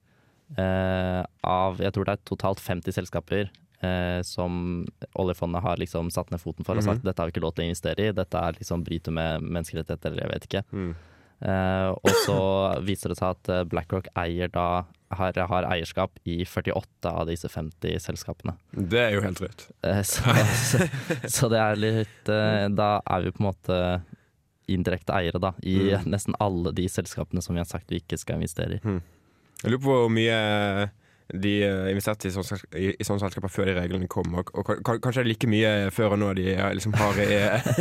av 0.59 1.77
Jeg 1.77 1.93
tror 1.93 2.07
det 2.09 2.13
er 2.15 2.23
totalt 2.25 2.59
50 2.63 2.95
selskaper. 2.95 3.49
Eh, 3.79 4.19
som 4.27 4.83
oljefondet 5.15 5.61
har 5.63 5.77
liksom 5.79 6.09
satt 6.11 6.31
ned 6.33 6.41
foten 6.41 6.65
for 6.67 6.75
og 6.75 6.83
sagt 6.83 6.99
Mhm. 6.99 7.05
dette 7.05 7.19
har 7.21 7.29
vi 7.29 7.31
ikke 7.31 7.43
lov 7.45 7.53
til 7.55 7.63
å 7.63 7.69
investere 7.69 8.09
i. 8.09 8.11
Dette 8.11 8.35
er 8.35 8.53
liksom 8.59 8.83
bryter 8.83 9.11
med 9.11 9.41
menneskerettigheter, 9.41 10.11
eller 10.11 10.23
jeg 10.27 10.31
vet 10.33 10.47
ikke. 10.49 10.63
Mm. 10.73 10.95
Eh, 11.41 11.89
og 11.95 12.09
så 12.25 12.37
viser 12.83 13.13
det 13.13 13.17
seg 13.21 13.31
at 13.37 13.49
eh, 13.53 13.63
BlackRock 13.71 14.09
eier 14.19 14.51
da 14.51 14.65
har, 15.15 15.33
har 15.49 15.65
eierskap 15.71 16.19
i 16.29 16.41
48 16.45 17.09
av 17.09 17.25
disse 17.29 17.47
50 17.49 17.95
selskapene. 18.03 18.53
Det 18.75 18.99
er 18.99 19.15
jo 19.15 19.23
helt 19.23 19.39
rødt. 19.41 19.63
Eh, 19.87 20.01
så, 20.05 20.35
så, 20.59 20.83
så 21.31 21.49
det 21.49 21.61
er 21.63 21.79
litt 21.79 22.29
eh, 22.29 22.67
Da 22.75 22.89
er 23.07 23.23
vi 23.25 23.31
på 23.33 23.41
en 23.41 23.47
måte 23.49 23.79
indirekte 24.69 25.15
eiere 25.17 25.39
da 25.41 25.53
i 25.65 25.77
Mm. 25.95 26.11
nesten 26.13 26.35
alle 26.39 26.69
de 26.77 26.83
selskapene 26.91 27.41
som 27.41 27.55
vi 27.55 27.63
har 27.63 27.65
sagt 27.71 27.89
vi 27.89 28.03
ikke 28.03 28.19
skal 28.21 28.37
investere 28.37 28.77
i. 28.77 28.81
Jeg 29.63 29.71
lurer 29.73 29.81
på 29.81 29.95
hvor 30.03 30.11
mye 30.13 30.35
de 31.33 31.55
investerte 31.91 32.27
i 32.29 32.31
sånne, 32.33 32.47
selsk- 32.51 32.77
i, 32.77 32.91
i 32.99 33.05
sånne 33.05 33.21
selskaper 33.23 33.49
før 33.53 33.65
de 33.69 33.73
reglene 33.79 34.07
kom, 34.09 34.29
og, 34.37 34.51
og 34.57 34.65
kan- 34.85 35.01
kanskje 35.01 35.23
er 35.23 35.27
like 35.31 35.49
mye 35.49 35.71
før 35.93 36.13
og 36.15 36.21
nå 36.21 36.29
de 36.37 36.45
liksom 36.77 36.93
har 36.97 37.17
i 37.21 37.39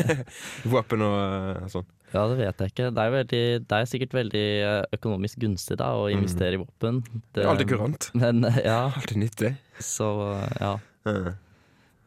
våpen 0.72 1.04
og 1.06 1.68
sånn. 1.72 1.86
Ja, 2.14 2.22
det 2.30 2.38
vet 2.38 2.62
jeg 2.64 2.72
ikke. 2.72 2.86
Det 2.96 3.02
er, 3.04 3.10
veldig, 3.12 3.40
det 3.68 3.76
er 3.78 3.88
sikkert 3.90 4.14
veldig 4.16 4.44
eh, 4.64 4.84
økonomisk 4.96 5.42
gunstig 5.42 5.76
da 5.80 5.90
å 5.98 6.06
investere 6.08 6.56
i 6.56 6.60
våpen. 6.62 7.02
Mm. 7.04 7.22
Det 7.36 7.42
er 7.42 7.50
alltid 7.50 7.68
kurant. 7.74 8.08
Men 8.16 8.44
eh, 8.48 8.62
ja, 8.64 8.78
Alltid 8.96 9.20
nyttig. 9.26 9.50
så 9.84 10.08
ja. 10.60 10.72
Eh. 11.04 11.28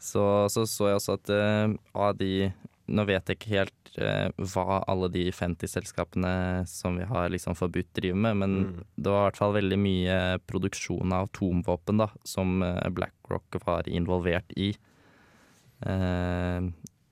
Så, 0.02 0.24
så 0.50 0.64
så 0.66 0.88
jeg 0.90 0.98
også 0.98 1.14
at 1.20 1.30
uh, 1.30 1.76
av 1.94 2.16
de 2.18 2.50
Nå 2.92 3.04
vet 3.08 3.30
jeg 3.30 3.38
ikke 3.38 3.52
helt 3.54 3.92
uh, 4.02 4.34
hva 4.52 4.80
alle 4.90 5.08
de 5.14 5.28
50 5.32 5.70
selskapene 5.70 6.32
som 6.68 6.98
vi 6.98 7.06
har 7.08 7.30
liksom 7.32 7.54
forbudt 7.56 7.92
driver 7.96 8.18
med, 8.26 8.40
men 8.42 8.56
Mm. 8.66 8.82
det 8.98 9.14
var 9.14 9.22
i 9.22 9.28
hvert 9.30 9.38
fall 9.40 9.54
veldig 9.56 9.78
mye 9.80 10.18
produksjon 10.50 11.14
av 11.16 11.30
atomvåpen 11.30 12.02
da, 12.02 12.10
som 12.28 12.58
uh, 12.66 12.90
BlackRock 12.90 13.62
var 13.64 13.88
involvert 13.88 14.52
i. 14.58 14.74
Eh, 15.86 16.62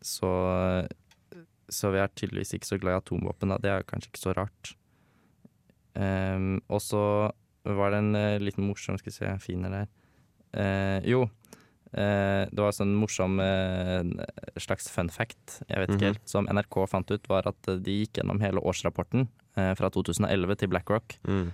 så, 0.02 0.32
så 1.74 1.92
vi 1.94 2.00
er 2.02 2.12
tydeligvis 2.16 2.54
ikke 2.58 2.68
så 2.70 2.80
glad 2.82 2.98
i 2.98 3.02
atomvåpen, 3.02 3.50
da. 3.54 3.58
Det 3.62 3.72
er 3.72 3.84
kanskje 3.88 4.10
ikke 4.12 4.22
så 4.24 4.34
rart. 4.38 4.74
Um, 6.00 6.62
og 6.70 6.80
så 6.82 7.02
var 7.66 7.92
det 7.92 7.98
en 8.04 8.16
uh, 8.16 8.38
liten 8.40 8.64
morsom 8.64 8.96
Skal 9.00 9.10
vi 9.10 9.16
se, 9.18 9.26
jeg 9.26 9.42
finner 9.44 9.74
der. 9.74 9.92
Uh, 10.56 11.00
jo, 11.08 11.28
Uh, 11.90 12.46
det 12.54 12.62
var 12.62 12.70
sånn 12.70 12.92
morsom 12.94 13.40
slags 14.62 14.86
fun 14.94 15.08
fact, 15.10 15.56
jeg 15.66 15.80
vet 15.82 15.90
ikke 15.90 16.04
Mhm. 16.06 16.12
helt, 16.14 16.28
som 16.30 16.46
NRK 16.46 16.76
fant 16.88 17.10
ut, 17.10 17.28
var 17.28 17.48
at 17.50 17.58
de 17.82 17.96
gikk 18.04 18.20
gjennom 18.20 18.38
hele 18.44 18.62
årsrapporten 18.62 19.26
fra 19.56 19.90
2011 19.90 20.56
til 20.62 20.70
BlackRock. 20.70 21.16
Mm. 21.26 21.50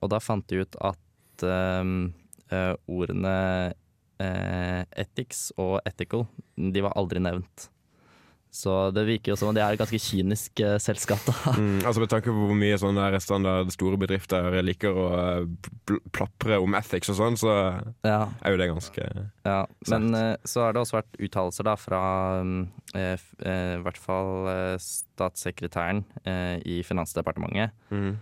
Og 0.00 0.08
da 0.08 0.20
fant 0.22 0.46
de 0.46 0.60
ut 0.62 0.76
at 0.80 1.42
eh, 1.42 2.76
ordene 2.86 3.74
ethics 4.96 5.50
og 5.58 5.80
ethical, 5.84 6.28
de 6.56 6.80
var 6.86 6.94
aldri 6.94 7.18
nevnt. 7.18 7.66
Så 8.56 8.72
det 8.96 9.02
virker 9.04 9.34
jo 9.34 9.36
som 9.36 9.50
om 9.50 9.56
det 9.56 9.60
er 9.60 9.74
et 9.76 9.80
ganske 9.82 9.98
kynisk 10.00 10.62
uh, 10.64 10.78
selskap, 10.80 11.20
da. 11.28 11.34
Mm, 11.60 11.82
altså 11.84 12.00
Med 12.00 12.08
tanke 12.08 12.32
på 12.32 12.46
hvor 12.48 12.56
mye 12.56 12.78
sånne 12.80 13.20
standard 13.20 13.68
store 13.74 13.98
bedrifter 14.00 14.56
liker 14.64 14.96
å 14.96 15.04
eh, 15.18 15.42
pl- 15.88 16.00
plapre 16.16 16.56
om 16.64 16.72
ethics 16.78 17.10
og 17.12 17.18
sånn, 17.20 17.36
så 17.36 17.52
Ja. 18.06 18.22
er 18.40 18.54
jo 18.54 18.60
det 18.62 18.70
ganske 18.72 19.04
Ja, 19.44 19.58
Sant. 19.84 20.08
men 20.08 20.14
uh, 20.16 20.36
så 20.48 20.64
har 20.64 20.72
det 20.72 20.80
også 20.86 20.96
vært 21.02 21.20
uttalelser 21.28 21.68
da 21.68 21.74
fra 21.76 22.00
mm, 22.46 22.62
eh, 22.96 23.26
i 23.44 23.82
hvert 23.84 24.00
fall 24.00 24.48
eh, 24.48 24.76
statssekretæren 24.80 26.04
eh, 26.24 26.56
i 26.64 26.80
Finansdepartementet. 26.86 27.76
mm. 27.92 28.16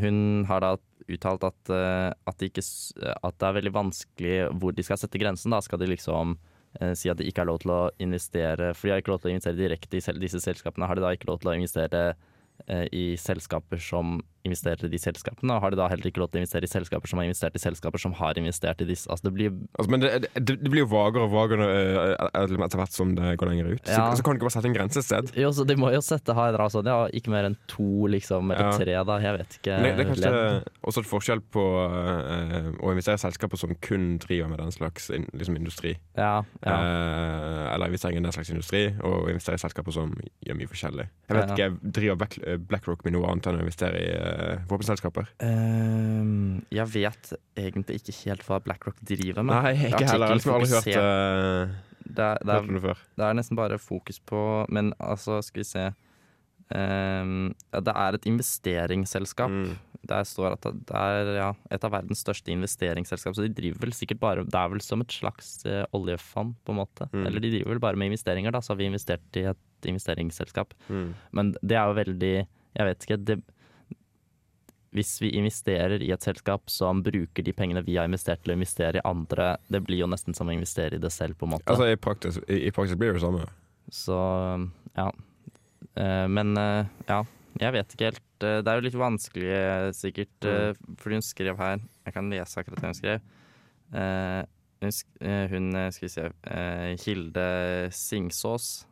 Hun 0.00 0.20
har 0.48 0.62
da 0.64 0.70
uttalt 1.08 1.42
at, 1.44 1.70
at, 1.70 2.36
det 2.40 2.48
ikke, 2.48 2.62
at 3.24 3.34
det 3.40 3.46
er 3.48 3.56
veldig 3.58 3.72
vanskelig 3.76 4.36
hvor 4.56 4.72
de 4.72 4.84
skal 4.86 4.96
sette 5.00 5.20
grensen. 5.20 5.52
Da 5.52 5.60
skal 5.64 5.80
de 5.82 5.88
liksom 5.90 6.38
si 6.98 7.08
at 7.10 7.18
de 7.18 7.26
ikke 7.26 7.42
har 7.42 7.48
lov 7.48 7.62
til 7.62 7.72
å 7.74 7.80
investere 8.02 8.72
For 8.76 8.86
de 8.86 8.92
har 8.92 9.00
ikke 9.02 9.10
lov 9.14 9.22
til 9.22 9.30
å 9.30 9.34
investere 9.34 9.58
direkte 9.58 9.98
i 9.98 10.18
disse 10.20 10.40
selskapene. 10.44 10.86
Har 10.86 10.98
de 10.98 11.04
da 11.04 11.14
ikke 11.16 11.30
lov 11.30 11.40
til 11.42 11.52
å 11.52 11.56
investere 11.56 12.02
eh, 12.10 12.18
i 12.92 13.16
selskaper 13.16 13.80
som 13.80 14.18
investerer 14.48 14.86
i 14.86 14.90
de 14.92 14.98
selskapene, 15.00 15.54
og 15.54 15.62
har 15.64 15.72
de 15.74 15.78
da 15.80 15.88
heller 15.90 16.08
ikke 16.10 16.22
lov 16.22 16.30
til 16.32 16.40
å 16.40 16.42
investere 16.42 16.66
i 16.68 16.70
selskaper 16.70 17.10
som 17.10 17.20
har 17.20 17.28
investert 17.28 17.56
i 17.58 17.62
selskaper 17.62 18.00
som 18.02 18.14
har 18.18 18.38
investert 18.40 18.82
i 18.84 18.86
disse. 18.88 19.08
Altså 19.10 19.28
det 19.28 19.32
blir 19.36 19.50
Altså, 19.78 19.90
men 19.92 20.02
det, 20.02 20.10
det, 20.38 20.56
det 20.62 20.70
blir 20.72 20.82
jo 20.84 20.90
vagere 20.92 21.26
og 21.26 21.32
vagere 21.34 21.66
eh, 21.68 22.28
etter 22.42 22.80
hvert 22.80 22.94
som 22.94 23.14
det 23.18 23.34
går 23.40 23.50
lenger 23.52 23.70
ut. 23.74 23.82
Så, 23.84 23.96
Ja. 23.98 24.06
så 24.16 24.24
kan 24.24 24.34
du 24.34 24.38
ikke 24.40 24.48
bare 24.48 24.56
sette 24.56 24.70
en 24.70 24.76
grense 24.76 25.02
et 25.02 25.08
sted. 25.08 25.32
Jo, 25.38 25.50
så 25.54 25.66
de 25.68 25.76
må 25.78 25.90
jo 25.94 26.00
sette 26.04 26.34
her, 26.38 26.58
sånn, 26.72 26.88
ja, 26.90 26.98
ikke 27.14 27.32
mer 27.34 27.48
enn 27.50 27.58
to, 27.70 28.06
liksom, 28.10 28.52
eller 28.54 28.70
Ja. 28.70 28.78
tre, 28.78 28.96
da. 29.10 29.18
Jeg 29.22 29.38
vet 29.38 29.58
ikke. 29.58 29.76
Det, 29.82 29.92
det 29.96 30.06
er 30.06 30.10
kanskje 30.12 30.32
ledd. 30.32 30.70
også 30.88 31.04
et 31.04 31.10
forskjell 31.12 31.42
på 31.54 31.64
uh, 31.64 32.70
å 32.82 32.92
investere 32.94 33.18
i 33.18 33.24
selskaper 33.26 33.60
som 33.60 33.74
kun 33.84 34.18
driver 34.22 34.48
med 34.52 34.62
den 34.62 34.72
slags 34.74 35.10
in, 35.14 35.26
liksom 35.34 35.58
industri. 35.58 35.96
Ja, 36.16 36.42
ja. 36.64 36.78
Eh, 36.78 37.64
investering 37.98 38.18
i 38.18 38.22
den 38.22 38.32
slags 38.32 38.50
industri, 38.50 38.82
og 39.02 39.28
investere 39.30 39.58
i 39.58 39.62
selskaper 39.62 39.94
som 39.94 40.14
gjør 40.46 40.58
mye 40.58 40.70
forskjellig. 40.70 41.06
Jeg 41.28 41.36
vet 41.36 41.52
ikke, 41.54 41.92
Driver 41.98 42.18
Black, 42.20 42.38
BlackRock 42.70 43.04
med 43.04 43.16
noe 43.16 43.28
annet 43.32 43.48
enn 43.50 43.58
å 43.58 43.64
investere 43.64 44.00
i 44.00 44.08
uh, 44.14 44.62
våpenselskaper? 44.70 45.32
Um, 45.42 46.62
jeg 46.74 46.86
vet 46.94 47.32
egentlig 47.58 48.00
ikke 48.00 48.16
helt 48.22 48.46
hva 48.46 48.60
BlackRock 48.64 49.02
driver 49.02 49.42
med. 49.42 49.54
Nei, 49.54 49.74
ikke 49.90 50.06
heller. 50.06 50.34
Jeg 50.36 50.46
har 50.46 50.58
aldri 50.58 50.74
hørt, 50.76 50.90
uh, 50.94 51.76
Det 52.08 52.24
er, 52.24 52.44
det, 52.46 52.54
er, 52.54 53.00
det 53.18 53.24
er 53.26 53.34
nesten 53.36 53.58
bare 53.58 53.76
fokus 53.76 54.16
på 54.24 54.38
Men 54.72 54.94
altså, 54.96 55.42
skal 55.44 55.60
vi 55.60 55.66
se 55.68 55.88
Det 56.68 57.92
er 57.94 58.16
et 58.16 58.26
investeringsselskap. 58.28 59.52
Mm. 59.52 59.76
Der 60.08 60.24
står 60.28 60.54
at 60.54 60.66
det 60.68 60.94
er 60.94 61.30
ja, 61.36 61.48
et 61.74 61.84
av 61.84 61.92
verdens 61.92 62.22
største 62.22 62.52
investeringsselskap. 62.54 63.34
Så 63.36 63.44
de 63.44 63.52
driver 63.52 63.82
vel 63.86 63.94
sikkert 63.96 64.20
bare 64.22 64.44
Det 64.46 64.58
er 64.60 64.70
vel 64.72 64.82
som 64.84 65.02
et 65.02 65.12
slags 65.12 65.58
eh, 65.66 65.84
oljefond, 65.96 66.54
på 66.64 66.74
en 66.74 66.80
måte. 66.80 67.08
Mm. 67.12 67.26
Eller 67.26 67.44
de 67.44 67.52
driver 67.56 67.74
vel 67.74 67.84
bare 67.88 68.00
med 68.00 68.12
investeringer, 68.12 68.54
da. 68.54 68.62
Så 68.62 68.74
har 68.74 68.80
vi 68.80 68.88
investert 68.88 69.40
i 69.40 69.46
et 69.50 69.90
investeringsselskap. 69.90 70.74
Mm. 70.88 71.12
Men 71.32 71.54
det 71.62 71.78
er 71.78 71.86
jo 71.88 71.98
veldig 72.02 72.34
Jeg 72.78 72.86
vet 72.86 73.06
ikke. 73.06 73.20
Det, 73.26 73.38
hvis 74.96 75.18
vi 75.20 75.32
investerer 75.36 76.02
i 76.04 76.10
et 76.14 76.24
selskap 76.24 76.70
som 76.72 77.02
bruker 77.04 77.44
de 77.44 77.52
pengene 77.52 77.82
vi 77.84 77.98
har 77.98 78.08
investert 78.08 78.44
til 78.44 78.54
å 78.54 78.56
investere 78.56 79.00
i 79.00 79.06
andre, 79.08 79.56
det 79.68 79.82
blir 79.84 80.02
jo 80.04 80.08
nesten 80.10 80.36
som 80.36 80.48
å 80.48 80.54
investere 80.54 80.96
i 80.96 81.02
det 81.02 81.10
selv, 81.12 81.36
på 81.38 81.48
en 81.48 81.56
måte. 81.56 81.68
Altså, 81.68 81.90
i 81.92 81.98
praksis, 82.00 82.38
i, 82.46 82.62
I 82.68 82.74
praksis 82.74 82.96
blir 82.98 83.12
det 83.12 83.18
det 83.18 83.24
samme. 83.26 83.48
Så 83.92 84.16
ja. 84.96 85.10
Eh, 85.98 86.26
men 86.30 86.54
eh, 86.58 86.88
ja, 87.08 87.22
jeg 87.58 87.74
vet 87.74 87.94
ikke 87.94 88.10
helt. 88.10 88.26
Eh, 88.42 88.60
Det 88.62 88.70
er 88.70 88.78
jo 88.78 88.86
litt 88.86 88.98
vanskelig 88.98 89.94
sikkert, 89.98 90.36
mm. 90.44 90.98
fordi 91.00 91.18
hun 91.18 91.26
skrev 91.26 91.58
her 91.58 91.80
Jeg 92.06 92.14
kan 92.14 92.30
lese 92.30 92.60
akkurat 92.60 92.82
det 92.82 92.92
hun 92.92 92.98
skrev. 92.98 93.24
Hun, 94.78 94.92
hun 95.50 95.72
skal 95.90 96.04
vi 96.04 96.12
se 96.12 96.28
Hilde 97.02 97.48
Singsås, 97.90 98.86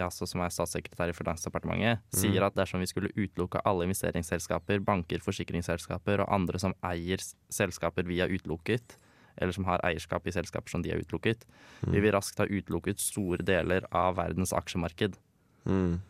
altså 0.00 0.26
som 0.26 0.42
er 0.42 0.50
statssekretær 0.50 1.12
i 1.12 1.14
Finansdepartementet, 1.14 2.00
sier 2.16 2.42
at 2.42 2.56
dersom 2.56 2.82
vi 2.82 2.88
skulle 2.90 3.12
utelukke 3.14 3.60
alle 3.68 3.86
investeringsselskaper, 3.86 4.80
banker, 4.82 5.22
forsikringsselskaper 5.22 6.24
og 6.24 6.32
andre 6.34 6.58
som 6.58 6.74
eier 6.88 7.22
selskaper 7.52 8.08
vi 8.08 8.18
har 8.24 8.32
utelukket, 8.32 8.96
eller 9.36 9.54
som 9.54 9.68
har 9.68 9.84
eierskap 9.86 10.26
i 10.26 10.34
selskaper 10.34 10.72
som 10.72 10.82
de 10.82 10.90
har 10.90 11.04
utelukket, 11.04 11.44
vi 11.84 12.00
vil 12.00 12.16
raskt 12.16 12.40
ha 12.40 12.48
utelukket 12.48 12.98
store 12.98 13.44
deler 13.46 13.86
av 13.92 14.16
verdens 14.18 14.56
aksjemarked. 14.56 15.20
Mm. 15.68 16.00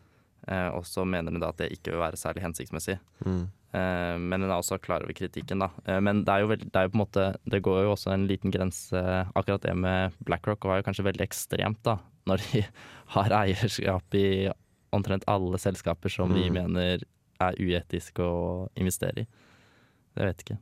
Eh, 0.49 0.69
og 0.73 0.85
så 0.89 1.05
mener 1.05 1.33
hun 1.35 1.41
da 1.43 1.49
at 1.53 1.59
det 1.61 1.73
ikke 1.75 1.93
vil 1.93 2.01
være 2.03 2.17
særlig 2.21 2.43
hensiktsmessig. 2.45 2.99
Mm. 3.27 3.43
Eh, 3.73 4.17
men 4.19 4.41
hun 4.43 4.51
er 4.51 4.57
også 4.57 4.79
klar 4.83 5.05
over 5.05 5.13
kritikken, 5.15 5.61
da. 5.63 5.69
Eh, 5.87 6.01
men 6.01 6.25
det 6.25 6.33
er, 6.33 6.41
jo 6.45 6.49
veld, 6.55 6.65
det 6.73 6.77
er 6.81 6.89
jo 6.89 6.93
på 6.95 6.99
en 6.99 7.05
måte 7.05 7.27
Det 7.53 7.61
går 7.63 7.83
jo 7.85 7.93
også 7.93 8.11
en 8.15 8.25
liten 8.27 8.51
grense 8.51 8.99
Akkurat 9.39 9.63
det 9.63 9.77
med 9.79 10.17
BlackRock 10.27 10.65
var 10.67 10.81
jo 10.81 10.87
kanskje 10.89 11.05
veldig 11.07 11.23
ekstremt, 11.27 11.79
da. 11.87 11.99
Når 12.27 12.43
de 12.51 12.65
har 13.15 13.37
eierskap 13.45 14.15
i 14.19 14.27
omtrent 14.93 15.23
alle 15.31 15.59
selskaper 15.63 16.11
som 16.11 16.33
vi 16.35 16.49
Mm. 16.51 16.57
mener 16.57 17.05
er 17.41 17.55
uetiske 17.63 18.21
å 18.27 18.69
investere 18.77 19.23
i. 19.23 19.27
Det 20.19 20.27
vet 20.27 20.43
ikke. 20.43 20.59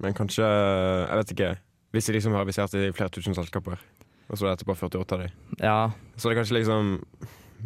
Men 0.00 0.14
kanskje 0.14 0.46
Jeg 0.46 1.16
vet 1.18 1.32
ikke. 1.34 1.50
Hvis 1.92 2.06
de 2.06 2.12
liksom 2.14 2.32
har 2.36 2.42
investert 2.46 2.74
i 2.78 2.92
flere 2.94 3.10
tusen 3.10 3.34
selskaper, 3.34 3.80
og 4.28 4.36
så 4.38 4.44
er 4.46 4.52
det 4.54 4.60
etterpå 4.60 4.76
48 4.78 5.12
av 5.16 5.20
dem, 5.24 5.30
Ja, 5.58 5.90
så 6.16 6.28
er 6.28 6.34
det 6.34 6.38
kanskje 6.44 6.58
liksom 6.60 7.00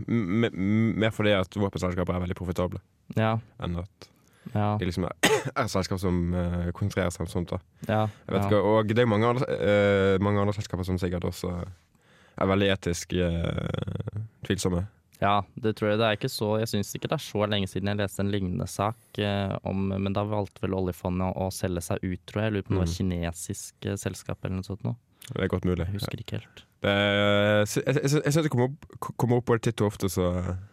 mer 0.09 1.11
fordi 1.15 1.35
at 1.37 1.59
våpenselskaper 1.59 2.17
er 2.17 2.25
veldig 2.25 2.37
profitable, 2.39 2.81
ja, 3.17 3.35
enn 3.63 3.77
at 3.83 4.09
ja. 4.55 4.73
de 4.81 4.89
liksom 4.89 5.05
er, 5.09 5.15
er 5.65 5.69
selskap 5.71 6.01
som 6.03 6.23
uh, 6.35 6.71
konsentrerer 6.77 7.13
seg 7.15 7.27
om 7.27 7.31
sånt. 7.31 7.53
da 7.55 7.61
ja, 7.89 8.01
Jeg 8.27 8.35
vet 8.37 8.49
ikke, 8.49 8.63
Og 8.73 8.89
det 8.91 8.99
er 9.05 9.07
mange, 9.11 9.29
andre- 9.35 9.59
eh, 9.59 10.17
mange 10.23 10.41
andre 10.43 10.55
selskaper 10.57 10.85
som 10.89 10.99
sikkert 10.99 11.25
også 11.29 11.53
er 11.63 12.49
veldig 12.51 12.71
etisk 12.73 13.13
uh, 13.21 14.19
tvilsomme. 14.49 14.87
Ja, 15.23 15.37
det 15.55 15.77
tror 15.79 15.93
jeg. 15.93 15.99
Det 16.01 16.07
er 16.09 16.17
ikke 16.17 16.31
så 16.33 16.47
Jeg 16.59 16.67
syns 16.73 16.89
ikke 16.99 17.07
det 17.13 17.15
er 17.15 17.23
så 17.23 17.45
lenge 17.47 17.69
siden 17.71 17.93
jeg 17.93 18.01
leste 18.01 18.25
en 18.25 18.33
lignende 18.33 18.67
sak 18.67 19.21
eh, 19.23 19.53
om 19.71 19.85
Men 19.93 20.17
da 20.17 20.25
valgte 20.27 20.65
vel 20.65 20.75
oljefondet 20.75 21.29
å, 21.29 21.45
å 21.47 21.53
selge 21.55 21.85
seg 21.87 22.03
ut, 22.03 22.19
tror 22.27 22.41
jeg. 22.43 22.49
Jeg 22.49 22.55
lurer 22.57 22.67
på 22.67 22.73
om 22.73 22.81
det 22.81 22.83
var 22.83 22.91
Mm. 22.91 22.97
kinesisk 22.97 23.87
eh, 23.87 23.95
selskap 24.03 24.43
eller 24.43 24.57
noe 24.59 24.67
sånt 24.67 24.83
noe. 24.83 24.97
Det 25.29 25.43
er 25.45 25.49
godt 25.49 25.65
mulig. 25.65 25.85
Jeg 25.87 25.93
husker 25.93 26.19
ikke 26.19 26.39
helt. 26.41 26.65
Det 26.83 26.91
er, 26.91 27.63
jeg 27.63 27.83
jeg, 27.87 28.03
jeg, 28.03 28.11
syns 28.33 28.43
det 28.43 28.51
kommer 28.51 28.71
opp, 28.73 29.11
kommer 29.17 29.39
opp 29.39 29.47
på 29.47 29.55
det 29.57 29.63
titt 29.69 29.81
og 29.81 29.93
ofte, 29.93 30.09
så 30.11 30.33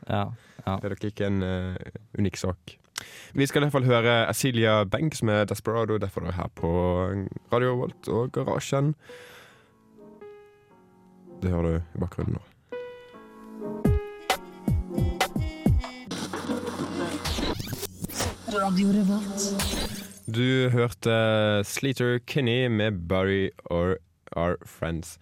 Ja. 0.09 0.23
det 0.65 0.85
er 0.85 0.89
nok 0.95 1.03
ikke 1.03 1.27
en 1.27 1.43
uh, 1.43 1.75
unik 2.17 2.37
sak. 2.37 2.75
Vi 3.33 3.45
skal 3.45 3.61
i 3.61 3.65
hvert 3.65 3.71
fall 3.77 3.85
høre 3.87 4.27
Asilia 4.27 4.83
Banks 4.83 5.23
med 5.23 5.51
'Desperado'. 5.51 5.97
Derfor 6.01 6.21
er 6.21 6.25
du 6.25 6.31
her 6.31 6.49
på 6.55 6.69
Radio 7.53 7.75
Volt 7.75 8.07
og 8.07 8.31
Garasjen. 8.31 8.95
Det 11.41 11.49
hører 11.51 11.61
du 11.61 11.75
i 11.95 11.99
bakgrunnen 11.99 12.33
nå. 12.35 12.41
Radio 18.49 18.87
Revolt. 18.91 19.41
Du 20.25 20.69
hørte 20.69 21.63
Sleater 21.65 22.19
Kinney 22.27 22.67
med 22.67 22.91
'Barry 23.07 23.49
or 23.65 23.97
Our 24.35 24.57
Friends'. 24.65 25.17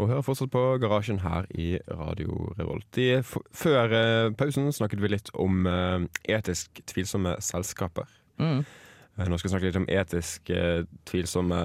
Og 0.00 0.08
hører 0.08 0.24
fortsatt 0.24 0.50
på 0.52 0.62
Garasjen 0.80 1.20
her 1.20 1.44
i 1.52 1.74
Radio 1.92 2.54
Revolt. 2.58 2.96
I, 2.96 3.20
før 3.52 3.92
eh, 3.92 4.30
pausen 4.32 4.70
snakket 4.72 5.02
vi 5.02 5.10
litt 5.12 5.28
om 5.36 5.66
eh, 5.68 6.06
etisk 6.38 6.80
tvilsomme 6.88 7.34
selskaper. 7.44 8.08
Mm. 8.40 8.62
Eh, 9.18 9.28
Nå 9.28 9.36
skal 9.36 9.48
vi 9.48 9.52
snakke 9.52 9.68
litt 9.68 9.78
om 9.80 9.88
etisk 9.92 10.50
eh, 10.54 10.86
tvilsomme 11.10 11.58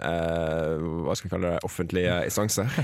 eh, 0.00 0.82
Hva 1.04 1.14
skal 1.14 1.28
vi 1.28 1.32
kalle 1.36 1.52
det? 1.52 1.60
Offentlige 1.68 2.16
instanser. 2.28 2.70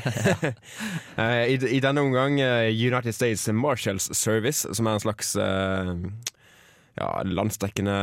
Eh, 1.21 1.51
I, 1.53 1.57
I 1.77 1.81
denne 1.83 2.01
omgang 2.07 2.39
United 2.41 3.13
States 3.13 3.49
Marshals 3.53 4.07
Service, 4.17 4.69
som 4.73 4.87
er 4.87 4.97
en 4.97 5.03
slags 5.03 5.35
ja, 5.37 7.09
landsdekkende 7.27 7.97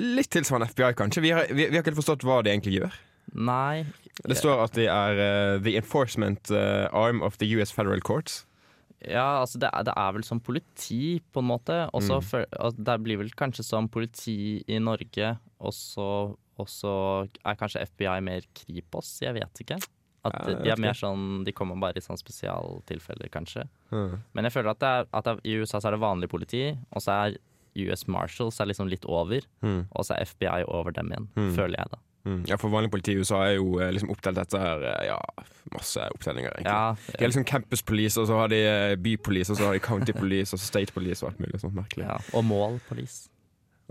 Litt 0.00 0.30
tilsvarende 0.32 0.70
FBI, 0.70 0.94
kanskje. 0.96 1.24
Vi 1.26 1.34
har, 1.34 1.50
vi, 1.50 1.66
vi 1.66 1.74
har 1.74 1.82
ikke 1.82 1.92
helt 1.92 2.00
forstått 2.00 2.24
hva 2.26 2.38
de 2.44 2.54
egentlig 2.54 2.78
gjør. 2.78 2.96
Nei. 3.34 3.84
Det 4.24 4.36
står 4.38 4.62
at 4.64 4.72
de 4.78 4.86
er 4.86 5.18
uh, 5.18 5.62
the 5.62 5.76
enforcement 5.76 6.50
uh, 6.54 6.86
arm 6.92 7.22
of 7.22 7.38
the 7.38 7.48
US 7.58 7.72
Federal 7.74 8.00
Courts. 8.00 8.44
Ja, 9.04 9.40
altså 9.42 9.58
det 9.60 9.68
er, 9.74 9.82
det 9.84 9.92
er 10.00 10.12
vel 10.16 10.22
som 10.24 10.38
politi, 10.40 11.20
på 11.34 11.42
en 11.42 11.48
måte. 11.50 11.90
Også 11.92 12.20
Mm. 12.20 12.22
for, 12.24 12.46
altså, 12.56 12.84
det 12.88 12.94
blir 13.04 13.18
vel 13.20 13.30
kanskje 13.36 13.64
som 13.66 13.88
politi 13.88 14.62
i 14.66 14.78
Norge, 14.80 15.34
og 15.60 15.72
så 15.74 16.06
er 17.44 17.58
kanskje 17.60 17.82
FBI 17.90 18.20
mer 18.24 18.46
Kripos, 18.54 19.18
jeg 19.20 19.34
vet 19.36 19.60
ikke. 19.60 19.76
At 20.24 20.38
Ja, 20.48 20.54
de 20.56 20.70
er 20.72 20.80
mer 20.80 20.94
sånn 20.96 21.44
De 21.44 21.52
kommer 21.52 21.76
bare 21.76 21.98
i 21.98 22.00
sånn 22.00 22.16
spesialtilfeller, 22.16 23.28
kanskje. 23.28 23.66
Mm. 23.92 24.22
Men 24.32 24.44
jeg 24.48 24.52
føler 24.54 24.70
at, 24.72 24.78
det 24.80 24.88
er, 24.88 25.06
at 25.12 25.24
det, 25.28 25.34
i 25.44 25.58
USA 25.60 25.80
så 25.82 25.90
er 25.90 25.98
det 25.98 26.00
vanlig 26.00 26.30
politi, 26.32 26.62
og 26.94 27.02
så 27.04 27.18
er 27.26 27.36
US 27.90 28.06
Marshals 28.08 28.60
er 28.62 28.70
liksom 28.70 28.88
litt 28.88 29.04
over, 29.04 29.42
Mm. 29.60 29.86
og 29.92 30.04
så 30.06 30.14
er 30.16 30.24
FBI 30.24 30.64
over 30.68 30.92
dem 30.92 31.10
igjen, 31.12 31.28
Mm. 31.36 31.54
føler 31.56 31.76
jeg 31.76 31.90
da. 31.90 31.98
Mm. 32.24 32.44
Ja, 32.48 32.56
for 32.56 32.72
vanlig 32.72 32.88
politi 32.92 33.12
i 33.12 33.20
USA 33.20 33.42
er 33.44 33.58
jo 33.58 33.78
eh, 33.84 33.90
liksom 33.92 34.10
oppdelt 34.14 34.38
etter 34.40 34.86
eh, 34.88 35.02
ja, 35.10 35.18
masse 35.74 36.06
oppdelinger, 36.14 36.54
egentlig. 36.56 36.72
Ja, 36.72 36.94
De 37.18 37.20
er 37.20 37.28
liksom 37.28 37.44
campus 37.44 37.82
police, 37.84 38.20
og 38.20 38.30
så 38.30 38.38
har 38.40 38.48
de 38.52 38.62
eh, 38.64 38.96
bypolice, 38.96 39.52
og 39.52 39.60
så 39.60 39.68
har 39.68 39.76
de 39.76 39.82
county 39.84 40.16
police, 40.22 40.56
og 40.56 40.62
så 40.62 40.66
state 40.72 40.96
police 40.96 41.20
og 41.24 41.32
alt 41.32 41.44
mulig 41.44 41.60
sånt 41.60 41.76
merkelig. 41.76 42.06
ja. 42.08 42.16
Og 42.32 42.44
mål 42.48 42.80
police. 42.88 43.28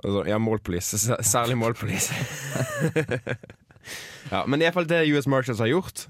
Altså, 0.03 0.23
ja, 0.25 0.37
mål 0.41 0.59
police. 0.65 0.97
Særlig 1.21 1.57
målpolice. 1.57 2.13
ja, 4.33 4.45
men 4.47 4.63
fall 4.73 4.87
det 4.89 5.03
US 5.13 5.27
Marshals 5.27 5.59
har 5.59 5.67
gjort 5.67 6.07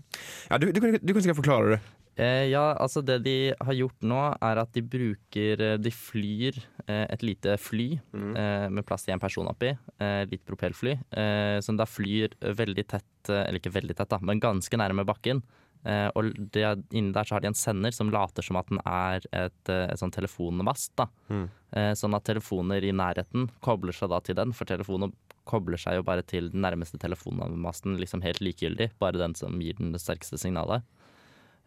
Ja, 0.50 0.58
Du, 0.58 0.72
du, 0.72 0.80
du, 0.80 0.98
du 1.02 1.14
kan 1.14 1.22
sikkert 1.22 1.42
forklare 1.42 1.76
det. 1.76 1.80
Eh, 2.16 2.46
ja, 2.52 2.76
altså 2.78 3.02
det 3.02 3.18
de 3.26 3.36
har 3.58 3.74
gjort 3.74 4.06
nå, 4.06 4.20
er 4.38 4.62
at 4.62 4.74
de 4.76 4.84
bruker 4.86 5.62
eh, 5.66 5.78
De 5.82 5.90
flyr 5.90 6.60
eh, 6.86 7.08
et 7.10 7.26
lite 7.26 7.56
fly 7.58 7.88
eh, 7.98 8.68
med 8.70 8.86
plass 8.86 9.08
til 9.08 9.16
en 9.16 9.24
person 9.24 9.50
oppi. 9.50 9.74
Eh, 9.98 10.22
litt 10.30 10.46
propellfly. 10.46 10.94
Eh, 11.10 11.58
som 11.66 11.80
da 11.80 11.88
flyr 11.90 12.38
veldig 12.44 12.86
tett, 12.94 13.12
eh, 13.32 13.48
eller 13.48 13.62
ikke 13.62 13.74
veldig 13.74 13.98
tett, 13.98 14.14
da, 14.14 14.22
men 14.22 14.44
ganske 14.44 14.78
nærme 14.78 15.08
bakken. 15.10 15.42
Eh, 15.84 16.08
og 16.16 16.30
det, 16.54 16.64
inni 16.96 17.12
der 17.16 17.28
så 17.28 17.36
har 17.36 17.44
de 17.44 17.50
en 17.52 17.58
sender 17.58 17.92
som 17.92 18.12
later 18.14 18.46
som 18.46 18.62
at 18.62 18.70
den 18.72 18.80
er 18.88 19.26
et, 19.34 19.74
et 19.74 20.00
sånn 20.00 20.14
telefonmast. 20.16 20.94
da. 21.00 21.10
Mm. 21.34 21.46
Eh, 21.74 21.92
sånn 21.98 22.16
at 22.16 22.30
telefoner 22.30 22.86
i 22.86 22.94
nærheten 22.96 23.50
kobler 23.66 23.96
seg 23.96 24.14
da 24.14 24.22
til 24.24 24.38
den, 24.38 24.54
for 24.56 24.70
telefonen 24.70 25.16
kobler 25.50 25.82
seg 25.82 25.98
jo 25.98 26.06
bare 26.08 26.24
til 26.24 26.54
den 26.54 26.64
nærmeste 26.64 27.02
telefonmasten, 27.02 27.98
liksom 28.00 28.22
helt 28.24 28.40
likegyldig. 28.40 28.94
Bare 29.02 29.20
den 29.20 29.34
som 29.36 29.58
gir 29.60 29.76
den 29.82 29.92
det 29.92 30.00
sterkeste 30.00 30.40
signalet. 30.40 30.86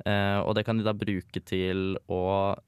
Eh, 0.05 0.38
og 0.45 0.53
det 0.57 0.67
kan 0.67 0.76
de 0.76 0.85
da 0.85 0.93
bruke 0.97 1.41
til 1.49 1.97
å 2.12 2.25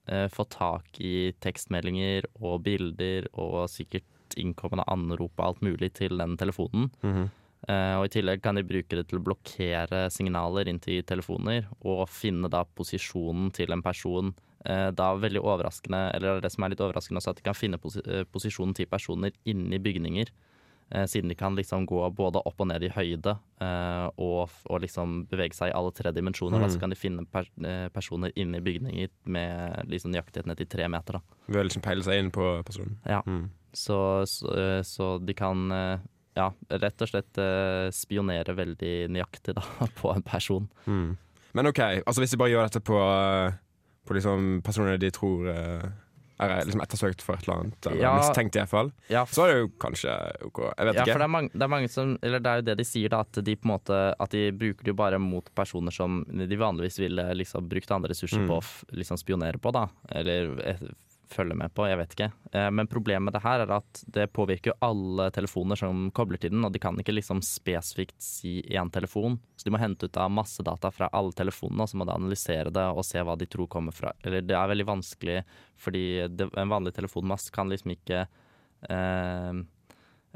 eh, 0.09 0.27
få 0.33 0.47
tak 0.49 0.97
i 1.05 1.31
tekstmeldinger 1.45 2.31
og 2.41 2.63
bilder 2.65 3.29
og 3.35 3.67
sikkert 3.69 4.39
innkommende 4.39 4.87
anrop 4.89 5.35
og 5.37 5.45
alt 5.45 5.63
mulig 5.67 5.93
til 6.01 6.17
den 6.21 6.39
telefonen. 6.41 6.89
Mhm. 7.05 7.29
Eh, 7.69 7.95
og 7.99 8.07
I 8.07 8.13
tillegg 8.15 8.41
kan 8.41 8.57
de 8.57 8.63
bruke 8.65 8.97
det 8.97 9.09
til 9.11 9.19
å 9.19 9.25
blokkere 9.27 10.05
signaler 10.15 10.71
inn 10.71 10.79
til 10.81 11.03
telefoner, 11.03 11.67
og 11.83 12.07
finne 12.09 12.49
da 12.49 12.63
posisjonen 12.65 13.51
til 13.53 13.75
en 13.75 13.83
person. 13.83 14.31
Da 14.59 15.13
veldig 15.15 15.39
overraskende, 15.39 16.01
eller 16.17 16.41
det 16.43 16.51
som 16.51 16.65
er 16.65 16.73
litt 16.73 16.81
overraskende 16.83 17.21
også, 17.21 17.31
at 17.31 17.39
de 17.39 17.45
kan 17.47 17.57
finne 17.57 17.79
posi 17.81 18.03
eh, 18.03 18.25
posisjonen 18.27 18.75
til 18.77 18.89
personer 18.91 19.35
inni 19.49 19.79
bygninger. 19.81 20.33
Eh, 20.91 21.05
siden 21.05 21.29
de 21.29 21.35
kan 21.37 21.53
liksom 21.57 21.85
gå 21.87 21.99
både 22.17 22.41
opp 22.49 22.63
og 22.65 22.69
ned 22.71 22.83
i 22.87 22.89
høyde 22.89 23.35
eh, 23.61 24.07
og, 24.17 24.49
og 24.73 24.81
liksom 24.81 25.27
bevege 25.29 25.53
seg 25.53 25.69
i 25.69 25.75
alle 25.77 25.93
tre 25.93 26.13
dimensjoner. 26.17 26.57
Da, 26.63 26.65
Mm. 26.67 26.73
så 26.73 26.81
kan 26.81 26.91
de 26.95 26.97
finne 26.97 27.27
per 27.29 27.45
eh, 27.61 27.89
personer 27.93 28.33
inni 28.41 28.61
bygninger 28.65 29.11
med 29.29 29.85
liksom 29.93 30.15
nøyaktighet 30.15 30.47
ned 30.49 30.57
til 30.63 30.67
tre 30.73 30.89
meter. 30.89 31.19
Da. 31.19 31.37
Ved 31.53 31.61
å 31.61 31.67
liksom 31.69 31.85
peile 31.85 32.07
seg 32.07 32.23
inn 32.23 32.31
på 32.33 32.47
personen. 32.65 32.97
Ja. 33.05 33.21
Mm. 33.27 33.51
Så, 33.77 33.99
så, 34.27 34.49
så 34.89 35.11
de 35.21 35.35
kan 35.37 35.69
ja, 36.39 36.49
rett 36.71 37.03
og 37.05 37.09
slett 37.11 37.39
spionere 37.95 38.55
veldig 38.57 38.95
nøyaktig 39.13 39.55
da, 39.59 39.63
på 40.01 40.13
en 40.15 40.23
person. 40.25 40.71
Mm. 40.89 41.17
Men 41.53 41.67
OK, 41.69 41.81
altså 42.07 42.23
hvis 42.25 42.33
de 42.33 42.41
bare 42.41 42.55
gjør 42.55 42.69
dette 42.71 42.81
på, 42.89 42.97
på 44.09 44.17
liksom 44.17 44.63
personer 44.65 44.97
de 45.01 45.11
tror 45.13 45.53
eh, 46.41 46.47
er 46.61 46.65
liksom 46.65 46.81
ettersøkt 46.85 47.23
for 47.23 47.35
et 47.35 47.47
eller 47.49 47.59
annet, 47.61 47.87
eller 47.87 48.01
Ja. 48.03 48.13
mistenkt 48.19 48.57
i 48.57 48.61
hvert 48.61 48.69
fall, 48.69 48.93
Ja, 49.11 49.25
så 49.27 49.45
er 49.45 49.53
det 49.53 49.59
jo 49.61 49.69
kanskje 49.79 50.13
OK. 50.47 50.59
Jeg 50.79 50.87
vet 50.87 50.95
Ja, 50.95 51.03
ikke. 51.03 51.13
for 51.13 51.19
det 51.19 51.29
er, 51.29 51.35
mange, 51.37 51.51
det 51.53 51.63
er 51.63 51.69
mange 51.69 51.89
som 51.91 52.19
Eller 52.23 52.39
det 52.41 52.47
er 52.47 52.57
jo 52.57 52.63
det 52.63 52.77
de 52.79 52.85
sier, 52.85 53.09
da. 53.09 53.21
At 53.21 53.33
de 53.33 53.57
på 53.57 53.65
en 53.67 53.73
måte 53.79 54.15
At 54.21 54.31
de 54.31 54.51
bruker 54.53 54.85
det 54.85 54.93
jo 54.93 54.95
bare 54.95 55.19
mot 55.19 55.45
personer 55.55 55.91
som 55.93 56.25
de 56.29 56.57
vanligvis 56.57 56.99
ville 56.99 57.35
liksom 57.35 57.69
brukt 57.69 57.91
andre 57.91 58.09
ressurser 58.11 58.39
Mm. 58.39 58.49
på 58.49 58.59
å 58.61 58.97
liksom 58.97 59.17
spionere 59.19 59.59
på, 59.59 59.73
da. 59.73 59.89
Eller 60.11 60.55
følge 61.33 61.57
med 61.59 61.73
på, 61.77 61.87
jeg 61.89 61.99
vet 62.01 62.15
ikke. 62.15 62.29
Eh, 62.53 62.69
Men 62.71 62.89
problemet 62.91 63.29
med 63.29 63.37
det 63.37 63.43
her 63.45 63.63
er 63.65 63.73
at 63.79 64.03
det 64.07 64.29
påvirker 64.33 64.77
alle 64.85 65.29
telefoner 65.35 65.79
som 65.79 66.09
kobler 66.17 66.41
til 66.41 66.53
den, 66.55 66.65
og 66.65 66.73
de 66.73 66.83
kan 66.83 66.99
ikke 66.99 67.15
liksom 67.15 67.43
spesifikt 67.45 68.17
si 68.23 68.61
én 68.69 68.91
telefon. 68.93 69.39
Så 69.57 69.69
de 69.69 69.75
må 69.75 69.81
hente 69.83 70.09
ut 70.09 70.21
av 70.21 70.33
masse 70.33 70.65
data 70.65 70.91
fra 70.95 71.11
alle 71.13 71.33
telefonene, 71.37 71.85
og 71.85 71.91
så 71.91 72.01
må 72.01 72.09
de 72.09 72.17
analysere 72.17 72.73
det 72.75 72.87
og 72.93 73.07
se 73.07 73.23
hva 73.23 73.37
de 73.39 73.47
tror 73.47 73.69
kommer 73.69 73.95
fra 73.95 74.13
Eller 74.25 74.43
det 74.43 74.57
er 74.57 74.69
veldig 74.73 74.89
vanskelig, 74.89 75.41
fordi 75.79 76.05
det, 76.33 76.51
en 76.57 76.73
vanlig 76.73 76.95
telefonmast 76.97 77.53
kan 77.55 77.69
liksom 77.71 77.95
ikke 77.95 78.27
eh, 78.89 79.53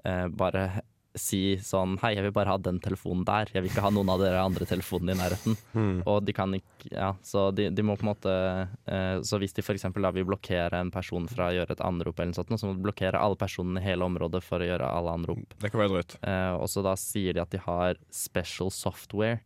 eh, 0.05 0.27
bare 0.29 0.83
si 1.15 1.59
sånn 1.61 1.99
Hei, 2.01 2.15
jeg 2.17 2.25
vil 2.25 2.33
bare 2.33 2.49
ha 2.55 2.57
den 2.59 2.79
telefonen 2.81 3.25
der. 3.29 3.51
Jeg 3.53 3.61
vil 3.63 3.71
ikke 3.71 3.83
ha 3.85 3.91
noen 3.93 4.09
av 4.09 4.21
dere 4.23 4.41
andre 4.41 4.65
telefonene 4.65 5.13
i 5.13 5.19
nærheten. 5.21 5.57
Mm. 5.77 5.99
Og 6.09 6.23
de 6.25 6.33
kan 6.33 6.55
ikke 6.57 6.89
Ja, 6.95 7.11
så 7.23 7.51
de, 7.55 7.67
de 7.71 7.83
må 7.85 7.99
på 8.01 8.07
en 8.07 8.11
måte 8.15 8.33
eh, 8.89 9.19
Så 9.21 9.37
hvis 9.43 9.53
de 9.53 9.61
f.eks. 9.63 9.85
vil 9.93 10.25
blokkere 10.29 10.81
en 10.81 10.91
person 10.95 11.29
fra 11.29 11.51
å 11.51 11.55
gjøre 11.59 11.77
et 11.77 11.85
anrop, 11.85 12.17
eller 12.19 12.33
noe 12.33 12.41
sånt, 12.41 12.55
så 12.57 12.67
må 12.71 12.75
de 12.79 12.87
blokkere 12.89 13.21
alle 13.21 13.37
personene 13.37 13.83
i 13.83 13.87
hele 13.91 14.09
området 14.09 14.41
for 14.43 14.65
å 14.65 14.71
gjøre 14.71 14.89
alle 14.89 15.13
anrop. 15.19 15.53
Det 15.61 15.71
kan 15.71 15.83
være 15.85 15.93
drøyt. 15.99 16.17
Eh, 16.25 16.53
og 16.57 16.69
så 16.73 16.83
da 16.89 16.97
sier 16.97 17.37
de 17.37 17.45
at 17.45 17.53
de 17.53 17.61
har 17.69 18.01
special 18.11 18.73
software 18.73 19.43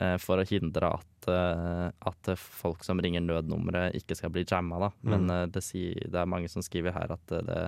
eh, 0.00 0.16
for 0.24 0.40
å 0.40 0.48
hindre 0.48 0.94
at, 0.96 1.28
eh, 1.28 1.86
at 2.10 2.32
folk 2.40 2.82
som 2.86 3.00
ringer 3.02 3.20
nødnummeret, 3.28 3.92
ikke 4.00 4.16
skal 4.16 4.32
bli 4.32 4.46
jamma. 4.48 4.80
Da. 4.88 4.92
Men 5.04 5.28
Mm. 5.28 5.52
det, 5.52 5.62
sier, 5.68 6.00
det 6.08 6.16
er 6.24 6.32
mange 6.32 6.48
som 6.48 6.64
skriver 6.64 6.96
her 6.96 7.12
at 7.12 7.32
eh, 7.36 7.44
det 7.44 7.62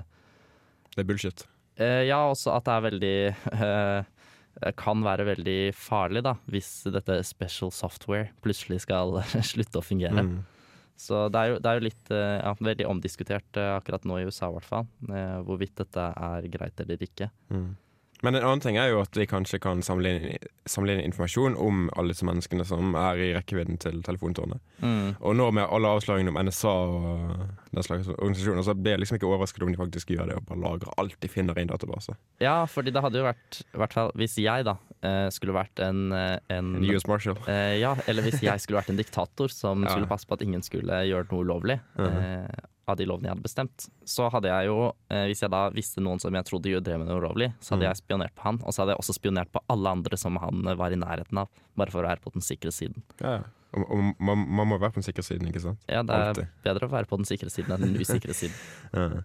Det 0.96 1.04
er 1.04 1.08
bullshit. 1.08 1.44
Eh, 1.80 2.04
ja, 2.08 2.20
også 2.28 2.52
at 2.56 2.66
det 2.66 2.72
er 2.74 2.84
veldig 2.84 3.16
eh, 3.66 4.72
Kan 4.78 5.04
være 5.04 5.24
veldig 5.30 5.58
farlig, 5.74 6.22
da, 6.26 6.36
hvis 6.52 6.84
dette 6.92 7.20
special 7.24 7.72
software 7.74 8.30
plutselig 8.44 8.82
skal 8.84 9.16
slutte 9.52 9.80
å 9.80 9.86
fungere. 9.86 10.26
Mm. 10.28 10.40
Så 11.02 11.24
det 11.32 11.40
er 11.40 11.52
jo, 11.52 11.60
det 11.62 11.70
er 11.70 11.78
jo 11.78 11.86
litt 11.88 12.12
eh, 12.14 12.36
ja, 12.38 12.52
veldig 12.60 12.88
omdiskutert 12.90 13.58
eh, 13.58 13.70
akkurat 13.74 14.04
nå 14.06 14.20
i 14.20 14.26
USA, 14.28 14.50
i 14.50 14.58
hvert 14.58 14.68
fall. 14.68 14.90
eh, 15.08 15.38
hvorvidt 15.46 15.74
dette 15.80 16.04
er 16.28 16.50
greit 16.52 16.84
eller 16.84 17.06
ikke. 17.08 17.30
Mm. 17.50 17.72
Men 18.22 18.36
en 18.38 18.44
annen 18.46 18.60
ting 18.62 18.76
er 18.78 18.92
jo 18.92 19.00
at 19.02 19.16
vi 19.18 19.24
kanskje 19.26 19.58
kan 19.62 19.80
samle 19.82 20.12
inn, 20.14 20.44
samle 20.70 20.94
inn 20.94 21.00
informasjon 21.08 21.56
om 21.58 21.88
alle 21.98 22.14
disse 22.14 22.26
menneskene 22.28 22.62
som 22.68 22.94
er 22.94 23.18
i 23.18 23.30
rekkevidden 23.34 23.80
til 23.82 23.98
telefontårnet. 24.06 24.60
Og 25.18 25.34
nå 25.38 25.48
med 25.54 25.66
alle 25.66 25.90
avsløringene 25.96 26.30
om 26.30 26.38
NSA 26.46 26.70
og 26.70 27.34
den 27.74 27.82
slags 27.86 28.08
organisasjoner, 28.14 28.62
så 28.66 28.74
blir 28.78 28.94
jeg 28.94 29.02
liksom 29.02 29.18
ikke 29.18 29.26
overrasket 29.30 29.66
om 29.66 29.72
de 29.74 29.80
faktisk 29.80 30.14
gjør 30.14 30.30
det 30.30 30.36
og 30.38 30.46
bare 30.52 30.62
lagrer 30.62 30.94
alt 31.02 31.18
de 31.22 31.30
finner 31.32 31.58
i 31.58 31.64
en 31.66 31.72
database. 31.74 32.14
Ja, 32.42 32.60
fordi 32.70 32.94
det 32.94 33.02
hadde 33.02 33.18
jo 33.22 33.26
vært 33.26 33.60
i 33.62 33.78
hvert 33.82 33.94
fall 33.98 34.10
Hvis 34.18 34.38
jeg 34.38 34.66
da 34.66 34.76
eh, 35.02 35.28
skulle 35.34 35.54
vært 35.56 35.82
en, 35.82 36.04
eh, 36.14 36.38
en 36.54 36.72
En 36.78 36.86
US 36.94 37.06
Marshal. 37.10 37.38
Eh, 37.50 37.78
ja, 37.82 37.96
eller 38.06 38.22
hvis 38.26 38.38
jeg 38.42 38.62
skulle 38.62 38.78
vært 38.80 38.90
en 38.94 39.00
diktator 39.02 39.50
som 39.50 39.82
Ja. 39.86 39.96
skulle 39.96 40.06
passe 40.10 40.28
på 40.30 40.38
at 40.38 40.42
ingen 40.46 40.62
skulle 40.62 41.02
gjøre 41.10 41.26
noe 41.32 41.42
ulovlig 41.42 41.80
eh, 41.98 42.46
av 42.88 42.96
de 42.98 43.04
lovene 43.06 43.28
jeg 43.28 43.34
hadde 43.36 43.44
bestemt, 43.46 43.84
så 44.04 44.26
hadde 44.32 44.48
jeg 44.50 44.66
jo, 44.66 44.92
eh, 45.08 45.26
hvis 45.30 45.42
jeg 45.44 45.50
da 45.54 45.70
visste 45.70 46.02
noen 46.02 46.18
som 46.20 46.34
jeg 46.34 46.44
trodde 46.48 46.80
drev 46.82 46.98
med 46.98 47.06
noe 47.08 47.20
ulovlig, 47.22 47.52
så 47.60 47.74
hadde 47.76 47.84
Mm. 47.86 47.90
jeg 47.92 48.00
spionert 48.02 48.34
på 48.34 48.42
han, 48.42 48.58
og 48.64 48.72
så 48.74 48.82
hadde 48.82 48.94
jeg 48.96 48.98
også 49.04 49.14
spionert 49.18 49.52
på 49.52 49.60
alle 49.70 49.88
andre 49.88 50.16
som 50.18 50.36
han 50.36 50.66
eh, 50.66 50.74
var 50.74 50.90
i 50.92 50.96
nærheten 50.98 51.38
av, 51.38 51.48
bare 51.76 51.90
for 51.94 52.02
å 52.02 52.08
være 52.08 52.20
på 52.24 52.32
den 52.34 52.42
sikre 52.42 52.72
siden. 52.74 53.02
Ja, 53.20 53.36
ja. 53.38 53.42
Og, 53.72 53.86
og 53.88 54.14
man, 54.20 54.42
man 54.52 54.68
må 54.68 54.76
være 54.78 54.90
på 54.92 55.00
den 55.00 55.06
sikre 55.06 55.22
siden, 55.24 55.46
ikke 55.48 55.62
sant? 55.62 55.78
Ja, 55.88 56.02
det 56.02 56.12
er 56.12 56.28
Altid. 56.34 56.48
bedre 56.64 56.88
å 56.88 56.92
være 56.92 57.08
på 57.08 57.16
den 57.16 57.24
sikre 57.24 57.48
siden 57.48 57.72
enn 57.72 57.86
den 57.86 57.96
usikre 58.02 58.34
siden. 58.34 58.56
Ja. 58.92 59.22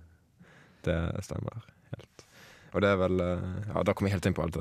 Det 0.87 1.23
stemmer 1.25 1.65
helt. 1.91 2.26
Og 2.75 2.81
det 2.83 2.89
er 2.91 2.97
vel 2.99 3.21
eh, 3.23 3.43
Ja, 3.71 3.83
da 3.87 3.93
kommer 3.95 4.09
vi 4.09 4.13
helt 4.15 4.25
inn 4.27 4.35
på 4.37 4.43
alt 4.43 4.57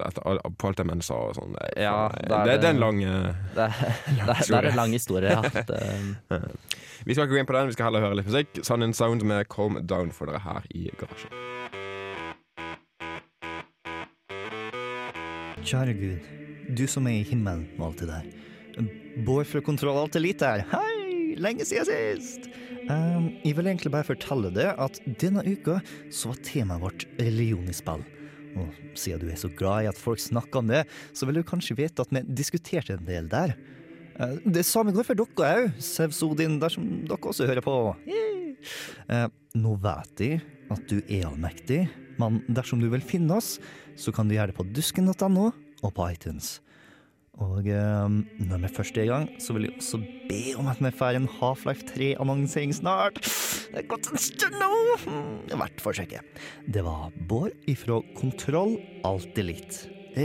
på 0.60 0.68
alt 0.68 0.78
det 0.78 0.86
menn 0.86 1.02
sa 1.02 1.16
og 1.28 1.34
sånn. 1.38 1.56
Ja, 1.76 2.08
det, 2.14 2.28
det- 2.30 2.60
det 2.62 2.68
er 2.70 2.74
en 2.76 2.80
lang 2.84 3.00
Det 3.02 3.64
er, 3.66 3.74
det 4.06 4.28
er, 4.28 4.42
det 4.46 4.60
er 4.60 4.68
en 4.70 4.78
lang 4.78 4.92
historie, 4.94 5.32
ja. 5.34 5.42
Det, 5.70 6.40
Vi 7.06 7.14
skal 7.14 7.26
ikke 7.26 7.34
gå 7.34 7.40
inn 7.42 7.48
på 7.50 7.56
den, 7.58 7.68
vi 7.72 7.76
skal 7.76 7.90
heller 7.90 8.06
høre 8.06 8.16
litt 8.20 8.30
musikk. 8.30 8.62
Sun 8.66 8.82
and 8.86 8.96
Sound 8.96 9.22
med 9.26 9.48
Calm 9.52 9.76
Down 9.86 10.10
for 10.14 10.30
dere 10.30 10.40
her 10.46 10.64
i 10.74 10.86
garasjen. 10.98 11.34
Kjære 15.66 15.94
Gud, 15.98 16.26
du 16.78 16.84
som 16.90 17.06
er 17.10 17.20
i 17.20 17.26
himmelen 17.26 17.66
og 17.80 17.88
alt 17.90 18.02
det 18.04 18.08
der. 18.12 18.26
Bård 19.26 19.48
fra 19.50 19.62
Kontroll 19.64 19.98
Alt 19.98 20.16
Elite 20.18 20.46
her. 20.46 20.64
Hei! 20.70 21.34
Lenge 21.40 21.64
siden 21.68 21.88
sist! 21.88 22.46
Um, 22.86 23.32
jeg 23.42 23.56
vil 23.58 23.66
egentlig 23.66 23.90
bare 23.90 24.06
fortelle 24.06 24.52
deg 24.54 24.78
at 24.78 25.00
denne 25.18 25.42
uka 25.42 25.80
så 26.14 26.30
var 26.30 26.42
temaet 26.46 26.82
vårt 26.84 27.06
religion 27.18 27.66
i 27.66 27.74
spill. 27.74 28.04
Og 28.56 28.76
siden 28.96 29.24
du 29.24 29.30
er 29.32 29.40
så 29.40 29.50
glad 29.52 29.84
i 29.84 29.88
at 29.90 29.98
folk 30.00 30.22
snakker 30.22 30.62
om 30.62 30.70
det, 30.70 30.84
så 31.16 31.26
vil 31.28 31.40
du 31.40 31.46
kanskje 31.46 31.76
vite 31.76 32.04
at 32.06 32.12
vi 32.14 32.22
diskuterte 32.38 32.94
en 32.96 33.08
del 33.08 33.26
der. 33.32 33.56
Eh, 34.20 34.36
Det 34.46 34.64
samme 34.64 34.94
går 34.96 35.04
for 35.08 35.18
dere 35.18 35.66
òg, 35.66 35.74
Sevs 35.82 36.22
Odin, 36.24 36.60
dersom 36.62 36.86
dere 37.08 37.18
også 37.20 37.48
hører 37.50 37.64
på. 37.64 37.74
Eh, 39.10 39.26
nå 39.58 39.74
vet 39.82 40.22
jeg 40.22 40.40
at 40.70 40.86
du 40.88 41.00
er 41.04 41.26
allmektig, 41.28 41.82
men 42.18 42.40
dersom 42.48 42.80
du 42.80 42.88
vil 42.90 43.04
finne 43.04 43.36
oss, 43.36 43.58
så 43.96 44.12
kan 44.14 44.28
du 44.28 44.34
gjøre 44.36 44.52
det 44.52 44.58
på 44.58 44.66
dusken.no 44.72 45.50
og 45.82 45.90
på 45.94 46.06
iTunes. 46.12 46.60
Og 47.44 47.66
eh, 47.68 48.14
når 48.48 48.62
vi 48.62 48.70
først 48.72 48.96
er 48.96 49.04
i 49.04 49.10
gang, 49.10 49.26
så 49.42 49.52
vil 49.56 49.66
jeg 49.68 49.76
også 49.76 50.00
be 50.30 50.40
om 50.56 50.70
at 50.72 50.80
vi 50.80 50.92
får 50.96 51.18
en 51.18 51.28
Half-Life 51.38 51.84
3-annonsering 51.90 52.72
snart. 52.74 53.20
Det 53.20 53.82
er 53.82 53.90
gått 53.90 54.08
en 54.08 54.20
stund 54.20 54.56
nå. 54.56 54.70
Hmm, 55.04 55.36
Verdt 55.52 55.84
forsøket. 55.84 56.40
Det 56.64 56.84
var 56.86 57.12
Bård 57.28 57.52
ifra 57.68 58.00
Kontroll 58.16 58.78
Alt 59.04 59.36
Litt. 59.44 59.84
I 60.16 60.24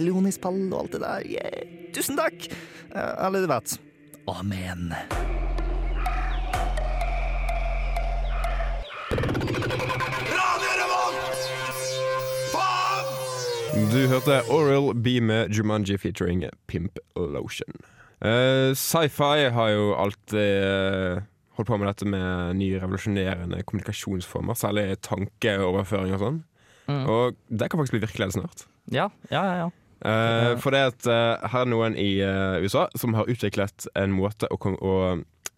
og 0.71 0.79
alt 0.85 0.93
det 0.95 1.01
der. 1.03 1.27
Yeah. 1.27 1.91
Tusen 1.91 2.15
takk! 2.15 2.47
Eh, 2.95 3.11
du 3.43 3.51
vet. 3.51 3.75
Amen. 4.31 4.95
Du 13.91 14.05
hørte 14.07 14.37
Oral 14.47 14.93
B 14.95 15.19
med 15.19 15.51
Jumanji 15.51 15.97
featuring 15.99 16.45
Pimp 16.67 16.99
Lotion. 17.15 17.75
Uh, 18.23 18.71
Sci-fi 18.77 19.49
har 19.51 19.69
jo 19.73 19.89
alltid 19.99 20.63
uh, 20.63 21.25
holdt 21.57 21.67
på 21.67 21.79
med 21.81 21.89
dette 21.89 22.07
med 22.07 22.55
nye 22.61 22.79
revolusjonerende 22.79 23.59
kommunikasjonsformer, 23.67 24.55
særlig 24.55 24.95
tankeoverføring 25.03 26.15
og 26.15 26.23
sånn. 26.23 26.39
Mm. 26.87 27.03
Og 27.03 27.35
det 27.51 27.67
kan 27.67 27.81
faktisk 27.81 27.97
bli 27.97 28.05
virkelighet 28.05 28.37
snart. 28.37 28.65
ja, 28.87 29.09
ja, 29.29 29.43
ja. 29.43 29.55
ja. 29.65 29.69
Uh, 30.01 30.55
for 30.57 30.73
det 30.73 30.85
at 30.95 31.07
eh, 31.11 31.49
her 31.51 31.61
er 31.61 31.69
noen 31.69 31.93
i 31.99 32.15
eh, 32.25 32.63
USA 32.63 32.87
som 32.97 33.13
har 33.13 33.29
utviklet 33.29 33.85
en 33.93 34.15
måte 34.15 34.47
å, 34.49 34.57
å 34.57 34.95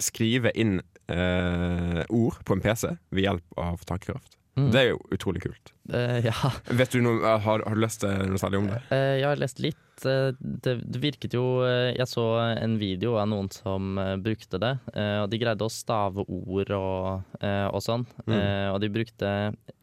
skrive 0.03 0.51
inn 0.59 0.81
eh, 1.07 2.01
ord 2.09 2.41
på 2.43 2.57
en 2.57 2.63
PC 2.65 2.89
ved 3.15 3.23
hjelp 3.23 3.61
av 3.61 3.85
tankekraft. 3.87 4.35
Mm. 4.55 4.67
Det 4.73 4.79
er 4.83 4.87
jo 4.91 4.99
utrolig 5.15 5.41
kult. 5.41 5.71
Uh, 5.89 6.19
ja. 6.21 6.33
Vet 6.79 6.91
du 6.93 6.99
noe, 7.01 7.19
har, 7.41 7.63
har 7.65 7.73
du 7.73 7.81
lest 7.81 8.03
eh, 8.05 8.19
noe 8.29 8.37
særlig 8.41 8.59
om 8.61 8.67
det? 8.69 8.81
Uh, 8.91 9.15
Jeg 9.17 9.25
har 9.25 9.39
lest 9.41 9.61
litt. 9.63 9.79
Eh, 10.05 10.29
Det, 10.37 10.75
det 10.93 10.99
virket 11.01 11.33
jo 11.37 11.43
eh, 11.65 11.91
Jeg 11.97 12.07
så 12.09 12.23
en 12.53 12.77
video 12.81 13.15
av 13.21 13.27
noen 13.31 13.49
som 13.53 13.97
eh, 14.01 14.15
brukte 14.21 14.59
det. 14.61 14.75
eh, 14.93 15.19
Og 15.23 15.29
de 15.33 15.39
greide 15.41 15.65
å 15.65 15.71
stave 15.73 16.25
ord 16.27 16.71
og, 16.77 17.23
eh, 17.41 17.67
og 17.69 17.81
sånn. 17.85 18.05
Mm. 18.27 18.35
Eh, 18.37 18.67
Og 18.73 18.79
de 18.85 18.89
brukte 18.93 19.31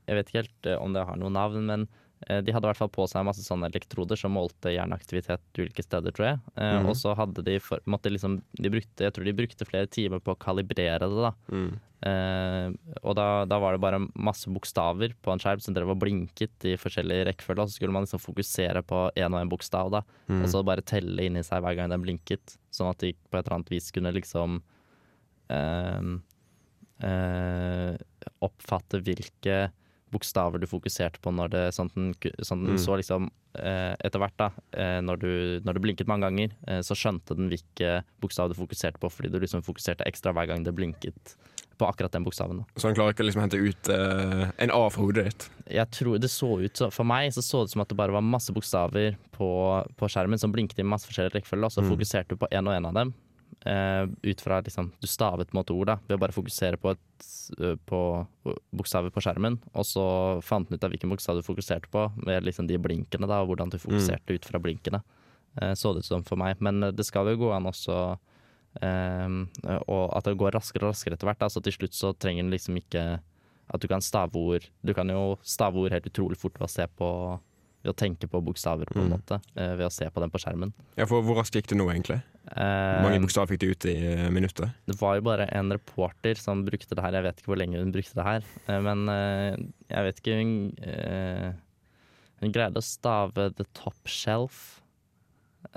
Jeg 0.06 0.18
vet 0.20 0.30
ikke 0.30 0.42
helt 0.44 0.70
eh, 0.70 0.78
om 0.83 0.94
det 0.94 1.06
har 1.06 1.18
noe 1.18 1.30
navn, 1.35 1.66
men 1.66 1.87
eh, 1.87 1.99
De 2.28 2.52
hadde 2.52 2.66
i 2.66 2.68
hvert 2.68 2.76
fall 2.76 2.90
på 2.92 3.06
seg 3.09 3.24
masse 3.24 3.40
sånne 3.46 3.70
elektroder 3.70 4.18
som 4.20 4.35
målte 4.37 4.68
hjerneaktivitet 4.74 5.40
ulike 5.56 5.80
steder, 5.83 6.12
tror 6.12 6.26
jeg. 6.26 6.40
Eh, 6.56 6.74
Mhm. 6.80 6.88
Og 6.90 6.94
så 7.00 7.14
hadde 7.16 7.42
de 7.46 7.54
for, 7.59 7.80
måtte 7.87 8.11
liksom 8.12 8.42
de 8.61 8.68
brukte, 8.68 9.00
Jeg 9.06 9.14
tror 9.14 9.24
de 9.24 9.33
brukte 9.33 9.64
flere 9.66 9.87
timer 9.88 10.20
på 10.20 10.35
å 10.35 10.38
kalibrere 10.38 10.98
det, 11.00 11.09
da. 11.16 11.33
Mm. 11.50 11.80
Eh, 12.02 12.94
og 13.04 13.14
da, 13.16 13.44
da 13.44 13.59
var 13.59 13.72
det 13.72 13.80
bare 13.80 14.00
masse 14.16 14.48
bokstaver 14.52 15.14
på 15.22 15.33
en 15.33 15.38
skjerm 15.38 15.61
som 15.61 15.74
drev 15.74 15.88
og 15.90 15.98
blinket 16.00 16.64
i 16.68 16.76
forskjellige 16.76 17.26
rekkefølge. 17.30 17.61
Og 17.64 17.68
så 17.72 17.76
skulle 17.80 17.92
man 17.92 18.04
liksom 18.04 18.20
fokusere 18.20 18.83
på 18.85 19.11
én 19.16 19.33
og 19.33 19.40
én 19.40 19.48
bokstav, 19.52 19.90
da. 19.90 20.02
Mm. 20.28 20.42
Og 20.44 20.48
så 20.52 20.62
bare 20.64 20.85
telle 20.85 21.24
inni 21.24 21.42
seg 21.42 21.62
hver 21.64 21.76
gang 21.76 21.88
den 21.88 22.02
blinket. 22.04 22.56
Sånn 22.70 22.90
at 22.92 22.98
de 23.00 23.12
på 23.14 23.38
et 23.38 23.46
eller 23.46 23.56
annet 23.61 23.70
vis 23.72 23.90
kunne 23.90 24.12
liksom 24.12 24.61
eh, 25.48 26.00
eh, 27.09 27.96
oppfatte 28.44 29.00
hvilke 29.04 29.70
bokstaver 30.12 30.59
du 30.61 30.66
fokuserte 30.66 31.20
på 31.23 31.31
når 31.35 31.51
det 31.51 31.64
Sånn 31.75 31.90
den, 31.94 32.14
sånn 32.42 32.64
den 32.66 32.77
Mm. 32.77 32.83
så 32.83 32.96
liksom 32.99 33.31
eh, 33.55 33.94
Etter 34.05 34.18
hvert, 34.23 34.37
da, 34.38 34.51
eh, 34.73 35.01
når, 35.01 35.16
du, 35.20 35.61
når 35.64 35.75
du 35.75 35.81
blinket 35.81 36.07
mange 36.11 36.27
ganger, 36.29 36.51
eh, 36.68 36.81
så 36.87 36.94
skjønte 36.94 37.37
den 37.37 37.49
hvilke 37.51 38.03
bokstav 38.20 38.49
du 38.51 38.55
fokuserte 38.59 38.99
på, 39.03 39.11
fordi 39.11 39.31
du 39.31 39.38
liksom 39.40 39.62
fokuserte 39.66 40.07
ekstra 40.07 40.33
hver 40.33 40.46
gang 40.51 40.62
det 40.64 40.75
blinket 40.75 41.35
på 41.81 41.87
akkurat 41.88 42.12
den 42.12 42.25
bokstaven. 42.27 42.59
Da. 42.61 42.64
Så 42.77 42.88
han 42.90 42.94
klarer 42.94 43.14
ikke 43.14 43.25
å 43.25 43.27
liksom 43.31 43.40
hente 43.40 43.57
ut 43.57 43.88
eh, 43.88 44.51
en 44.61 44.70
A 44.70 44.83
fra 44.92 45.01
hodet 45.03 45.25
ditt. 45.31 45.46
Jeg 45.73 45.88
tror 45.96 46.18
det 46.20 46.29
så 46.31 46.51
ut 46.61 46.77
så, 46.77 46.90
For 46.92 47.05
meg 47.09 47.33
så 47.33 47.40
så 47.42 47.62
det 47.64 47.70
som 47.73 47.81
at 47.81 47.88
det 47.88 47.96
bare 47.96 48.12
var 48.12 48.20
masse 48.20 48.53
bokstaver 48.53 49.16
på, 49.33 49.49
på 49.96 50.11
skjermen 50.12 50.38
som 50.38 50.53
blinket 50.53 50.79
i 50.79 50.85
masse 50.85 51.09
forskjellige 51.09 51.38
rekkefølger, 51.40 51.64
og 51.70 51.73
så 51.73 51.81
Mm. 51.83 51.90
fokuserte 51.96 52.29
du 52.29 52.37
på 52.37 52.49
en 52.53 52.68
og 52.68 52.75
en 52.77 52.87
av 52.90 52.94
dem. 52.94 53.14
Eh, 53.66 54.07
ut 54.23 54.40
fra 54.40 54.61
liksom 54.62 54.92
Du 55.01 55.07
stavet 55.07 55.49
på 55.51 55.57
en 55.57 55.61
måte 55.62 55.75
ord, 55.75 55.87
da, 55.87 55.96
ved 56.09 56.16
å 56.16 56.20
bare 56.20 56.33
fokusere 56.33 56.77
på, 56.81 56.90
et, 56.90 57.27
eh, 57.61 57.77
på 57.87 58.01
bokstaver 58.73 59.11
på 59.11 59.20
skjermen. 59.20 59.59
Og 59.75 59.85
så 59.85 60.05
fant 60.42 60.68
den 60.68 60.79
ut 60.79 60.85
av 60.85 60.90
hvilken 60.90 61.11
bokstav 61.11 61.37
du 61.37 61.42
fokuserte 61.42 61.88
på, 61.90 62.07
ved 62.27 62.44
liksom 62.44 62.66
de 62.68 62.79
blinkene, 62.79 63.27
da, 63.29 63.40
og 63.42 63.49
hvordan 63.53 63.70
du 63.70 63.79
fokuserte 63.79 64.35
ut 64.35 64.44
fra 64.44 64.59
blinkene. 64.59 65.03
eh, 65.61 65.73
så 65.75 65.92
det 65.92 65.99
ut 66.05 66.05
som 66.07 66.23
for 66.23 66.37
meg. 66.37 66.57
Men 66.61 66.83
eh, 66.85 66.90
det 66.92 67.05
skal 67.07 67.27
jo 67.27 67.37
gå 67.37 67.53
an 67.53 67.64
også 67.66 68.18
eh, 68.83 69.29
og 69.88 70.16
at 70.16 70.25
det 70.29 70.37
går 70.38 70.55
raskere 70.57 70.87
og 70.88 70.94
raskere 70.94 71.16
etter 71.18 71.27
hvert. 71.31 71.40
Da. 71.42 71.49
Så 71.51 71.62
til 71.64 71.73
slutt 71.77 71.96
så 71.96 72.12
trenger 72.16 72.44
den 72.46 72.53
liksom 72.55 72.77
ikke 72.81 73.20
at 73.70 73.81
du 73.81 73.87
kan 73.87 74.03
stave 74.03 74.35
ord 74.35 74.64
Du 74.83 74.90
kan 74.94 75.07
jo 75.09 75.37
stave 75.46 75.79
ord 75.79 75.92
helt 75.94 76.07
utrolig 76.11 76.37
fort 76.40 76.57
ved 76.59 76.66
å 76.66 76.70
se 76.73 76.87
på 76.99 77.11
ved 77.83 77.94
å 77.94 77.96
tenke 77.96 78.29
på 78.29 78.42
bokstaver, 78.44 78.85
på 78.92 79.01
en 79.01 79.09
Mm. 79.09 79.12
måte. 79.16 79.40
eh, 79.57 79.75
Ved 79.75 79.87
å 79.87 79.90
se 79.90 80.05
på 80.11 80.20
dem 80.20 80.29
på 80.31 80.37
skjermen. 80.38 80.73
Ja, 80.99 81.07
for 81.07 81.23
Hvor 81.23 81.37
raskt 81.40 81.55
gikk 81.55 81.66
det 81.68 81.79
nå, 81.79 81.87
egentlig? 81.88 82.20
Hvor 82.50 82.57
Eh, 82.64 83.03
mange 83.05 83.20
bokstaver 83.22 83.46
fikk 83.53 83.61
du 83.62 83.66
ut 83.70 83.85
i 83.87 83.94
eh, 84.11 84.29
minuttet? 84.33 84.72
det 84.88 84.96
var 84.98 85.18
jo 85.18 85.22
bare 85.22 85.44
en 85.55 85.70
reporter 85.70 86.35
som 86.40 86.64
brukte 86.66 86.96
det 86.96 87.05
her. 87.05 87.12
Jeg 87.12 87.22
vet 87.29 87.37
ikke 87.42 87.53
hvor 87.53 87.61
lenge 87.61 87.79
hun 87.79 87.92
brukte 87.92 88.16
det 88.16 88.24
her. 88.26 88.42
eh, 88.66 88.81
Men 88.81 89.09
eh, 89.09 89.57
jeg 89.90 90.05
vet 90.09 90.18
ikke 90.22 90.38
Hun, 90.40 90.55
eh, 90.83 91.53
hun 92.40 92.53
greide 92.53 92.81
å 92.81 92.83
stave 92.83 93.50
'the 93.55 93.66
top 93.74 93.94
shelf'. 94.09 94.79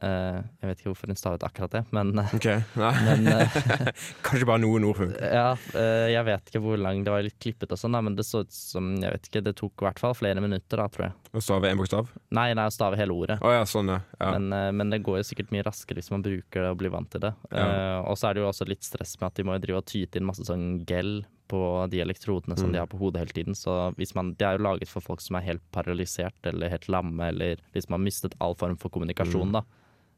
Eh, 0.04 0.40
Jeg 0.62 0.70
vet 0.70 0.80
ikke 0.82 0.90
hvorfor 0.92 1.12
hun 1.12 1.20
stavet 1.20 1.44
akkurat 1.46 1.74
det, 1.76 1.82
men, 1.94 2.12
okay. 2.34 2.62
Ok, 2.64 2.78
nei. 2.80 2.92
men 3.08 3.28
eh, 3.34 3.58
Kanskje 4.26 4.48
bare 4.50 4.62
noen 4.64 4.88
ord 4.88 5.00
funker. 5.00 5.26
Ja, 5.36 5.50
eh, 5.80 6.08
jeg 6.14 6.28
vet 6.30 6.50
ikke 6.52 6.62
hvor 6.64 6.80
lang 6.82 7.04
det 7.06 7.14
var 7.14 7.26
litt 7.26 7.38
klippet 7.44 7.76
og 7.76 7.82
sånn, 7.82 7.98
men 8.08 8.18
det 8.18 8.26
så 8.28 8.44
ut 8.44 8.54
som 8.56 8.94
Jeg 9.02 9.16
vet 9.18 9.30
ikke, 9.30 9.44
det 9.46 9.56
tok 9.60 9.84
i 9.84 9.88
hvert 9.88 10.02
fall 10.02 10.16
flere 10.18 10.44
minutter, 10.44 10.82
da, 10.82 10.88
tror 10.94 11.08
jeg. 11.10 11.16
Å 11.34 11.44
stave 11.44 11.72
én 11.72 11.80
bokstav? 11.80 12.10
Nei, 12.34 12.50
nei, 12.58 12.68
å 12.70 12.74
stave 12.74 13.00
hele 13.00 13.16
ordet. 13.16 13.40
Oh, 13.44 13.54
ja, 13.54 13.64
sånn, 13.70 13.92
ja. 13.94 14.00
ja. 14.20 14.34
Men, 14.38 14.50
eh, 14.58 14.72
men 14.76 14.94
det 14.94 15.04
går 15.06 15.22
jo 15.22 15.28
sikkert 15.34 15.54
mye 15.56 15.68
raskere 15.68 16.02
hvis 16.02 16.12
man 16.14 16.26
bruker 16.26 16.66
det 16.68 16.74
og 16.74 16.80
blir 16.82 16.94
vant 16.94 17.12
til 17.14 17.24
det. 17.28 17.34
Ja. 17.52 17.68
Eh, 17.68 18.00
og 18.08 18.18
så 18.20 18.30
er 18.30 18.38
det 18.38 18.44
jo 18.46 18.50
også 18.50 18.70
litt 18.70 18.86
stress 18.88 19.16
med 19.20 19.30
at 19.30 19.40
de 19.40 19.48
må 19.48 19.60
drive 19.62 19.84
og 19.84 19.90
tyte 19.90 20.20
inn 20.20 20.28
masse 20.28 20.48
sånn 20.48 20.84
gel 20.90 21.20
på 21.54 21.62
de 21.94 22.02
elektrodene 22.02 22.58
som 22.58 22.68
Mm. 22.72 22.74
de 22.74 22.80
har 22.82 22.88
på 22.90 22.98
hodet 23.02 23.22
hele 23.22 23.36
tiden. 23.38 23.54
Så 23.56 23.78
hvis 24.00 24.16
man, 24.18 24.34
De 24.34 24.46
er 24.50 24.58
jo 24.58 24.64
laget 24.66 24.90
for 24.90 25.02
folk 25.06 25.22
som 25.22 25.38
er 25.38 25.46
helt 25.52 25.62
paralysert 25.72 26.34
eller 26.50 26.70
helt 26.74 26.88
lamme, 26.90 27.30
eller 27.30 27.62
hvis 27.74 27.88
man 27.90 28.00
har 28.02 28.06
mistet 28.10 28.34
all 28.42 28.56
form 28.58 28.76
for 28.82 28.90
kommunikasjon, 28.90 29.52
Mm. 29.52 29.58
da. 29.60 29.64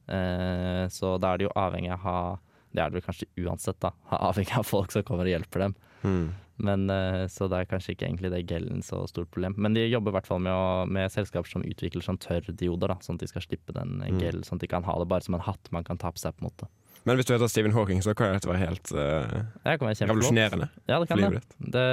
Eh, 0.08 0.88
så 0.94 1.18
da 1.20 1.34
er 1.34 1.38
det 1.42 1.48
jo 1.50 1.54
avhengig 1.58 1.92
av 1.92 2.00
å 2.00 2.04
ha 2.04 2.40
Det 2.76 2.82
er 2.84 2.90
det 2.90 2.98
vel 2.98 3.06
kanskje 3.08 3.28
uansett, 3.48 3.80
da. 3.80 3.92
Avhengig 4.12 4.58
av 4.60 4.66
folk 4.68 4.92
som 4.92 5.02
kommer 5.08 5.24
og 5.24 5.32
hjelper 5.32 5.60
dem. 5.64 5.76
Mm. 6.04 6.34
Men, 6.58 6.90
eh, 6.90 7.26
så 7.32 7.48
det 7.50 7.56
er 7.62 7.70
kanskje 7.72 7.96
ikke 7.96 8.08
egentlig 8.10 8.32
det 8.34 8.48
gelen 8.48 8.82
så 8.84 9.08
stort 9.08 9.30
problem. 9.32 9.56
Men 9.58 9.74
de 9.74 9.86
jobber 9.90 10.12
i 10.12 10.16
hvert 10.20 10.28
fall 10.28 10.40
med, 10.44 10.52
å, 10.52 10.86
med 10.86 11.10
selskaper 11.10 11.48
som 11.48 11.64
utvikler 11.64 12.04
sånn 12.04 12.20
tørrdioder, 12.20 12.88
da, 12.92 12.96
sånn 13.00 13.16
at 13.16 13.24
de 13.24 13.28
skal 13.32 13.42
slippe 13.48 13.72
den 13.74 14.02
eh, 14.04 14.12
Mm. 14.12 14.44
sånn 14.44 14.56
at 14.60 14.60
de 14.60 14.68
kan 14.68 14.84
ha 14.84 15.00
det 15.00 15.08
bare 15.08 15.24
som 15.24 15.36
en 15.36 15.42
hatt 15.48 15.72
man 15.72 15.86
kan 15.86 15.98
ta 15.98 16.12
på 16.12 16.20
seg. 16.20 16.36
på 16.36 16.44
en 16.44 16.50
måte. 16.52 16.68
Men 17.06 17.20
hvis 17.20 17.28
du 17.30 17.34
heter 17.36 17.50
Stephen 17.52 17.74
Hawking, 17.76 18.00
så 18.02 18.16
kan 18.18 18.34
dette 18.34 18.50
være 18.50 18.64
helt 18.64 18.92
uh, 18.92 19.44
Det 19.62 19.76
være 19.82 20.08
revolusjonerende 20.10 20.68
Ja, 20.90 20.98
det 21.00 21.08
kan 21.12 21.22
det. 21.22 21.44
Det, 21.60 21.84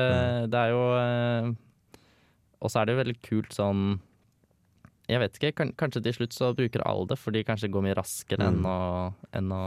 det 0.53 0.61
er 0.63 0.73
jo 0.73 0.81
uh, 0.97 1.53
Og 2.65 2.73
så 2.73 2.81
er 2.81 2.89
det 2.89 2.95
jo 2.97 3.01
veldig 3.03 3.17
kult 3.27 3.53
sånn 3.57 3.83
Jeg 5.11 5.21
vet 5.21 5.37
ikke, 5.37 5.53
kan, 5.61 5.73
kanskje 5.77 6.03
til 6.07 6.17
slutt 6.17 6.37
så 6.37 6.53
bruker 6.57 6.85
alle 6.89 7.05
det, 7.11 7.19
fordi 7.21 7.43
kanskje 7.45 7.69
det 7.69 7.75
går 7.77 7.85
mye 7.89 7.97
raskere 7.99 8.49
enn 8.49 8.61
Mm. 8.63 8.69
å, 8.71 8.79
enn 9.37 9.53
å 9.53 9.63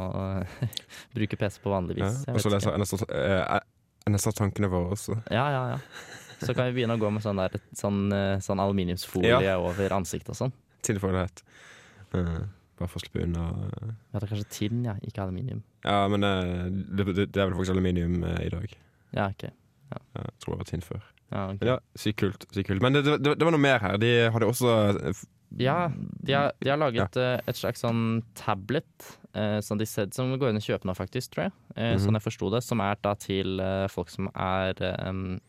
bruke 1.15 1.38
PC 1.38 1.60
på 1.62 1.73
vanlig 1.73 1.99
vis. 1.99 2.23
Ja, 2.25 2.34
Og 2.34 2.41
så 2.41 2.49
leser 2.53 2.71
ikke. 2.71 2.79
NSA, 2.81 2.99
eh, 3.13 3.60
våre 4.71 4.95
også. 4.95 5.17
Ja, 5.34 5.43
ja, 5.53 5.63
ja. 5.75 5.79
Så 6.39 6.55
kan 6.55 6.67
vi 6.71 6.79
begynne 6.79 6.95
å 6.97 7.01
gå 7.03 7.12
med 7.13 7.21
sånn, 7.23 7.38
der, 7.43 7.60
sånn, 7.77 7.99
eh, 8.15 8.39
sånn 8.43 8.63
aluminiumsfolie 8.63 9.38
Ja. 9.43 9.58
over 9.62 9.93
ansiktet 9.99 10.34
og 10.34 10.39
sånn. 10.39 10.55
Tinfoilhet. 10.88 11.43
Uh, 12.15 12.45
bare 12.79 12.91
for 12.91 12.99
å 12.99 13.03
slippe 13.03 13.23
unna 13.23 13.45
eh. 13.65 13.91
Ja, 14.11 14.19
det 14.19 14.23
er 14.25 14.31
kanskje 14.31 14.47
tinn, 14.51 14.81
ja, 14.88 14.95
ikke 15.05 15.23
aluminium. 15.23 15.61
Ja, 15.85 15.99
men 16.11 16.27
eh, 16.27 16.65
det, 16.69 17.05
det, 17.11 17.27
det 17.35 17.41
er 17.41 17.49
vel 17.49 17.55
faktisk 17.59 17.75
aluminium 17.75 18.17
eh, 18.27 18.41
i 18.47 18.49
dag. 18.51 18.73
Ja, 19.15 19.29
ok. 19.29 19.45
Ja, 19.93 20.01
jeg 20.17 20.33
tror 20.43 20.55
det 20.55 20.59
var 20.63 20.69
tinn 20.71 20.83
før. 20.83 21.05
Ja, 21.29 21.45
okay. 21.45 21.61
Men 21.61 21.71
ja, 21.71 21.77
Sykt 21.99 22.19
kult. 22.21 22.47
Sykt 22.51 22.69
kult. 22.69 22.83
Men 22.83 22.97
det, 22.97 23.05
det, 23.07 23.38
det 23.39 23.47
var 23.47 23.55
noe 23.55 23.63
mer 23.63 23.79
her. 23.83 23.97
De 24.01 24.11
hadde 24.33 24.49
også 24.49 24.73
Ja, 25.61 25.77
de 26.25 26.35
har, 26.35 26.51
de 26.59 26.71
har 26.73 26.81
laget 26.81 27.19
eh, 27.21 27.38
et 27.47 27.59
slags 27.59 27.85
sånn 27.85 28.23
tablet 28.38 29.11
som 29.67 29.75
de 29.75 29.83
som 29.83 30.29
går 30.39 30.53
inn 30.53 30.61
og 30.61 30.63
kjøper 30.63 30.88
nå, 30.88 30.93
faktisk, 30.95 31.33
tror 31.33 31.49
jeg. 31.49 31.51
Mm 31.75 31.81
-hmm. 31.83 32.03
Sånn 32.05 32.15
jeg 32.15 32.23
forsto 32.23 32.49
det. 32.53 32.61
Som 32.63 32.79
er 32.79 32.95
da 33.03 33.11
til 33.19 33.59
folk 33.91 34.09
som 34.09 34.29
er 34.31 34.79
um, 35.09 35.41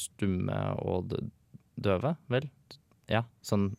stumme 0.00 0.56
og 0.80 1.12
døve, 1.76 2.16
vel? 2.32 2.48
Ja, 3.10 3.24
sånn 3.42 3.74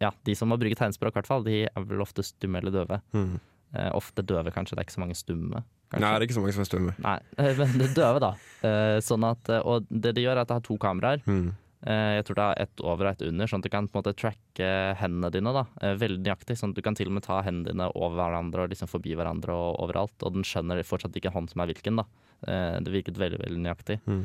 Ja, 0.00 0.10
de 0.24 0.34
som 0.34 0.48
må 0.48 0.56
bruke 0.60 0.76
tegnspråk, 0.78 1.12
i 1.12 1.18
hvert 1.20 1.28
fall. 1.28 1.44
De 1.44 1.62
er 1.68 1.84
vel 1.84 2.00
ofte 2.00 2.24
stumme 2.24 2.58
eller 2.62 2.72
døve. 2.72 3.00
Mm. 3.12 3.38
Eh, 3.76 3.90
ofte 3.94 4.24
døve, 4.26 4.50
kanskje. 4.50 4.74
Det 4.74 4.82
er 4.82 4.88
ikke 4.88 4.96
så 4.98 5.02
mange 5.04 5.14
stumme. 5.18 5.60
kanskje. 5.92 6.00
Nei, 6.02 6.10
det 6.12 6.20
er 6.22 6.26
ikke 6.28 6.38
så 6.38 6.44
mange 6.44 6.54
som 6.56 6.64
er 6.64 6.70
stumme. 6.70 6.94
Nei, 7.04 7.16
eh, 7.38 7.56
men 7.60 7.74
det 7.78 7.88
er 7.90 7.96
døve, 8.00 8.20
da. 8.24 8.30
Eh, 8.66 8.98
sånn 9.04 9.26
at, 9.28 9.50
eh, 9.52 9.60
og 9.66 9.86
det 9.90 10.14
de 10.16 10.24
gjør, 10.24 10.38
er 10.38 10.42
at 10.46 10.48
de 10.48 10.56
har 10.56 10.64
to 10.66 10.76
kameraer. 10.80 11.20
Mm. 11.28 11.50
Eh, 11.80 12.14
Jeg 12.18 12.24
tror 12.28 12.36
det 12.40 12.46
er 12.48 12.62
ett 12.66 12.82
over 12.84 13.06
og 13.06 13.12
ett 13.14 13.22
under, 13.28 13.46
sånn 13.48 13.62
at 13.62 13.68
du 13.68 13.72
kan 13.72 13.86
på 13.88 13.96
en 13.96 14.02
måte 14.02 14.16
tracke 14.18 14.70
hendene 15.00 15.30
dine 15.32 15.52
da, 15.56 15.62
eh, 15.80 15.94
veldig 16.00 16.24
nøyaktig. 16.24 16.56
Sånn 16.60 16.72
at 16.74 16.80
du 16.80 16.82
kan 16.84 16.94
til 16.98 17.08
og 17.12 17.14
med 17.18 17.24
ta 17.28 17.38
hendene 17.46 17.70
dine 17.72 17.86
over 17.94 18.16
hverandre 18.20 18.64
og 18.66 18.72
liksom 18.74 18.88
forbi 18.90 19.14
hverandre 19.16 19.52
og 19.54 19.78
overalt. 19.84 20.16
Og 20.24 20.32
den 20.34 20.42
skjønner 20.48 20.80
fortsatt 20.84 21.16
ikke 21.16 21.32
hånd 21.32 21.48
som 21.52 21.60
er 21.62 21.70
hvilken. 21.72 21.96
da. 22.02 22.04
Eh, 22.48 22.80
Det 22.80 22.92
virket 22.92 23.20
veldig 23.20 23.38
veldig 23.44 23.62
nøyaktig. 23.68 24.00
Mm. 24.08 24.24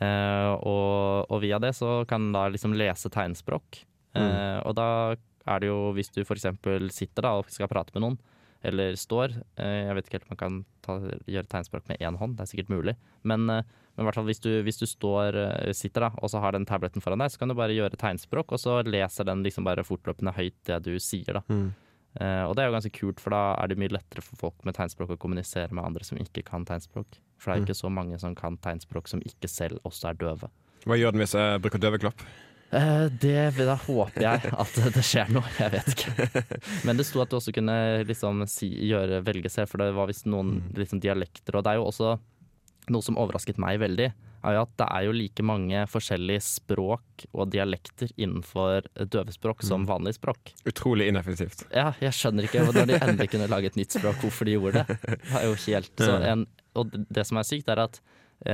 Eh, 0.00 0.52
og, 0.66 1.26
og 1.30 1.40
via 1.44 1.58
det 1.62 1.74
så 1.76 2.02
kan 2.08 2.28
den 2.28 2.32
da 2.36 2.46
liksom 2.50 2.72
lese 2.76 3.10
tegnspråk. 3.12 3.84
Eh, 4.14 4.60
Og 4.64 4.74
da 4.76 5.16
er 5.46 5.60
det 5.60 5.68
jo, 5.68 5.92
hvis 5.92 6.10
du 6.14 6.22
f.eks. 6.24 6.46
sitter 6.94 7.22
da 7.22 7.32
og 7.38 7.50
skal 7.50 7.68
prate 7.68 7.92
med 7.94 8.02
noen, 8.02 8.18
eller 8.64 8.94
står 8.96 9.34
eh, 9.58 9.84
Jeg 9.88 9.94
vet 9.94 10.06
ikke 10.06 10.18
helt 10.20 10.24
om 10.28 10.32
man 10.32 10.40
kan 10.40 10.64
ta, 10.82 10.94
gjøre 11.28 11.48
tegnspråk 11.52 11.88
med 11.88 11.98
én 12.00 12.16
hånd, 12.16 12.36
det 12.38 12.42
er 12.46 12.52
sikkert 12.54 12.70
mulig. 12.72 12.94
Men, 13.22 13.44
eh, 13.50 13.62
men 13.96 14.04
i 14.04 14.06
hvert 14.08 14.14
fall 14.16 14.24
hvis 14.30 14.40
du, 14.40 14.62
hvis 14.64 14.78
du 14.80 14.86
står, 14.86 15.36
sitter 15.76 16.00
da, 16.08 16.12
og 16.22 16.30
så 16.32 16.40
har 16.40 16.52
den 16.56 16.64
tabletten 16.66 17.02
foran 17.04 17.18
deg, 17.20 17.30
så 17.30 17.38
kan 17.38 17.48
du 17.52 17.54
bare 17.54 17.74
gjøre 17.76 17.98
tegnspråk, 18.00 18.50
og 18.52 18.58
så 18.58 18.80
leser 18.86 19.24
den 19.28 19.44
liksom 19.44 19.64
bare 19.68 19.84
fortløpende 19.84 20.32
høyt 20.34 20.56
det 20.66 20.80
du 20.82 20.94
sier. 20.98 21.34
da. 21.38 21.42
Mm. 21.48 21.72
Uh, 22.14 22.46
og 22.46 22.54
det 22.54 22.62
er 22.62 22.68
jo 22.70 22.74
ganske 22.76 22.92
kult, 22.94 23.18
for 23.20 23.30
da 23.34 23.54
er 23.58 23.66
det 23.72 23.76
mye 23.78 23.90
lettere 23.90 24.22
for 24.22 24.36
folk 24.38 24.64
med 24.64 24.74
tegnspråk 24.76 25.10
å 25.10 25.18
kommunisere 25.18 25.70
med 25.74 25.82
andre 25.84 26.04
som 26.06 26.18
ikke 26.18 26.44
kan 26.46 26.64
tegnspråk. 26.64 27.16
For 27.42 27.50
det 27.50 27.56
er 27.56 27.60
Mm. 27.60 27.66
ikke 27.66 27.78
så 27.82 27.90
mange 27.90 28.18
som 28.22 28.34
kan 28.38 28.56
tegnspråk 28.56 29.08
som 29.10 29.20
ikke 29.26 29.48
selv 29.50 29.78
også 29.84 30.10
er 30.10 30.14
døve. 30.14 30.48
Hva 30.86 30.94
gjør 30.98 31.10
den 31.12 31.20
hvis 31.22 31.34
jeg 31.34 31.60
bruker 31.62 31.78
døveklapp? 31.82 32.22
Eh, 32.74 33.06
det 33.22 33.36
Da 33.60 33.76
håper 33.86 34.24
jeg 34.24 34.52
at 34.52 34.78
det 34.96 35.04
skjer 35.06 35.30
noe. 35.34 35.46
Jeg 35.60 35.72
vet 35.76 35.92
ikke. 35.94 36.44
Men 36.88 36.98
det 37.00 37.06
sto 37.08 37.22
at 37.22 37.30
du 37.32 37.38
også 37.38 37.54
kunne 37.54 37.76
liksom 38.08 38.44
si, 38.50 38.68
gjøre, 38.90 39.22
velge 39.26 39.52
selv, 39.52 39.70
for 39.70 39.82
det 39.84 39.92
var 39.96 40.10
visst 40.10 40.26
noen 40.30 40.54
Mm. 40.58 40.68
liksom, 40.82 41.00
dialekter. 41.02 41.56
Og 41.58 41.64
det 41.64 41.72
er 41.74 41.80
jo 41.80 41.88
også 41.88 42.14
noe 42.92 43.02
som 43.02 43.16
overrasket 43.20 43.56
meg 43.62 43.78
veldig, 43.80 44.10
er 44.44 44.56
jo 44.58 44.62
at 44.66 44.72
det 44.76 44.86
er 44.92 45.04
jo 45.06 45.12
like 45.16 45.40
mange 45.46 45.84
forskjellige 45.88 46.42
språk 46.44 47.22
og 47.32 47.48
dialekter 47.54 48.10
innenfor 48.20 48.84
døvespråk 49.00 49.62
som 49.64 49.86
vanlige 49.88 49.94
vanlig 49.94 50.12
språk. 50.18 50.52
Utrolig 50.68 51.06
ineffektivt. 51.08 51.62
Ja, 51.72 51.94
jeg 52.02 52.12
skjønner 52.12 52.44
ikke 52.44 52.66
når 52.66 52.90
de 52.90 52.98
endelig 52.98 53.30
kunne 53.32 53.48
lage 53.48 53.70
et 53.72 53.78
nytt 53.80 53.96
språk, 53.96 54.18
hvorfor 54.20 54.44
de 54.44 54.58
gjorde 54.58 54.82
det. 54.84 54.98
Det 55.06 55.38
er 55.40 55.46
jo 55.48 55.54
helt 55.64 56.02
så 56.06 56.18
en, 56.28 56.44
Og 56.76 56.92
det 56.92 57.24
som 57.24 57.38
er 57.40 57.48
sykt, 57.48 57.70
er 57.72 57.86
at 57.86 58.00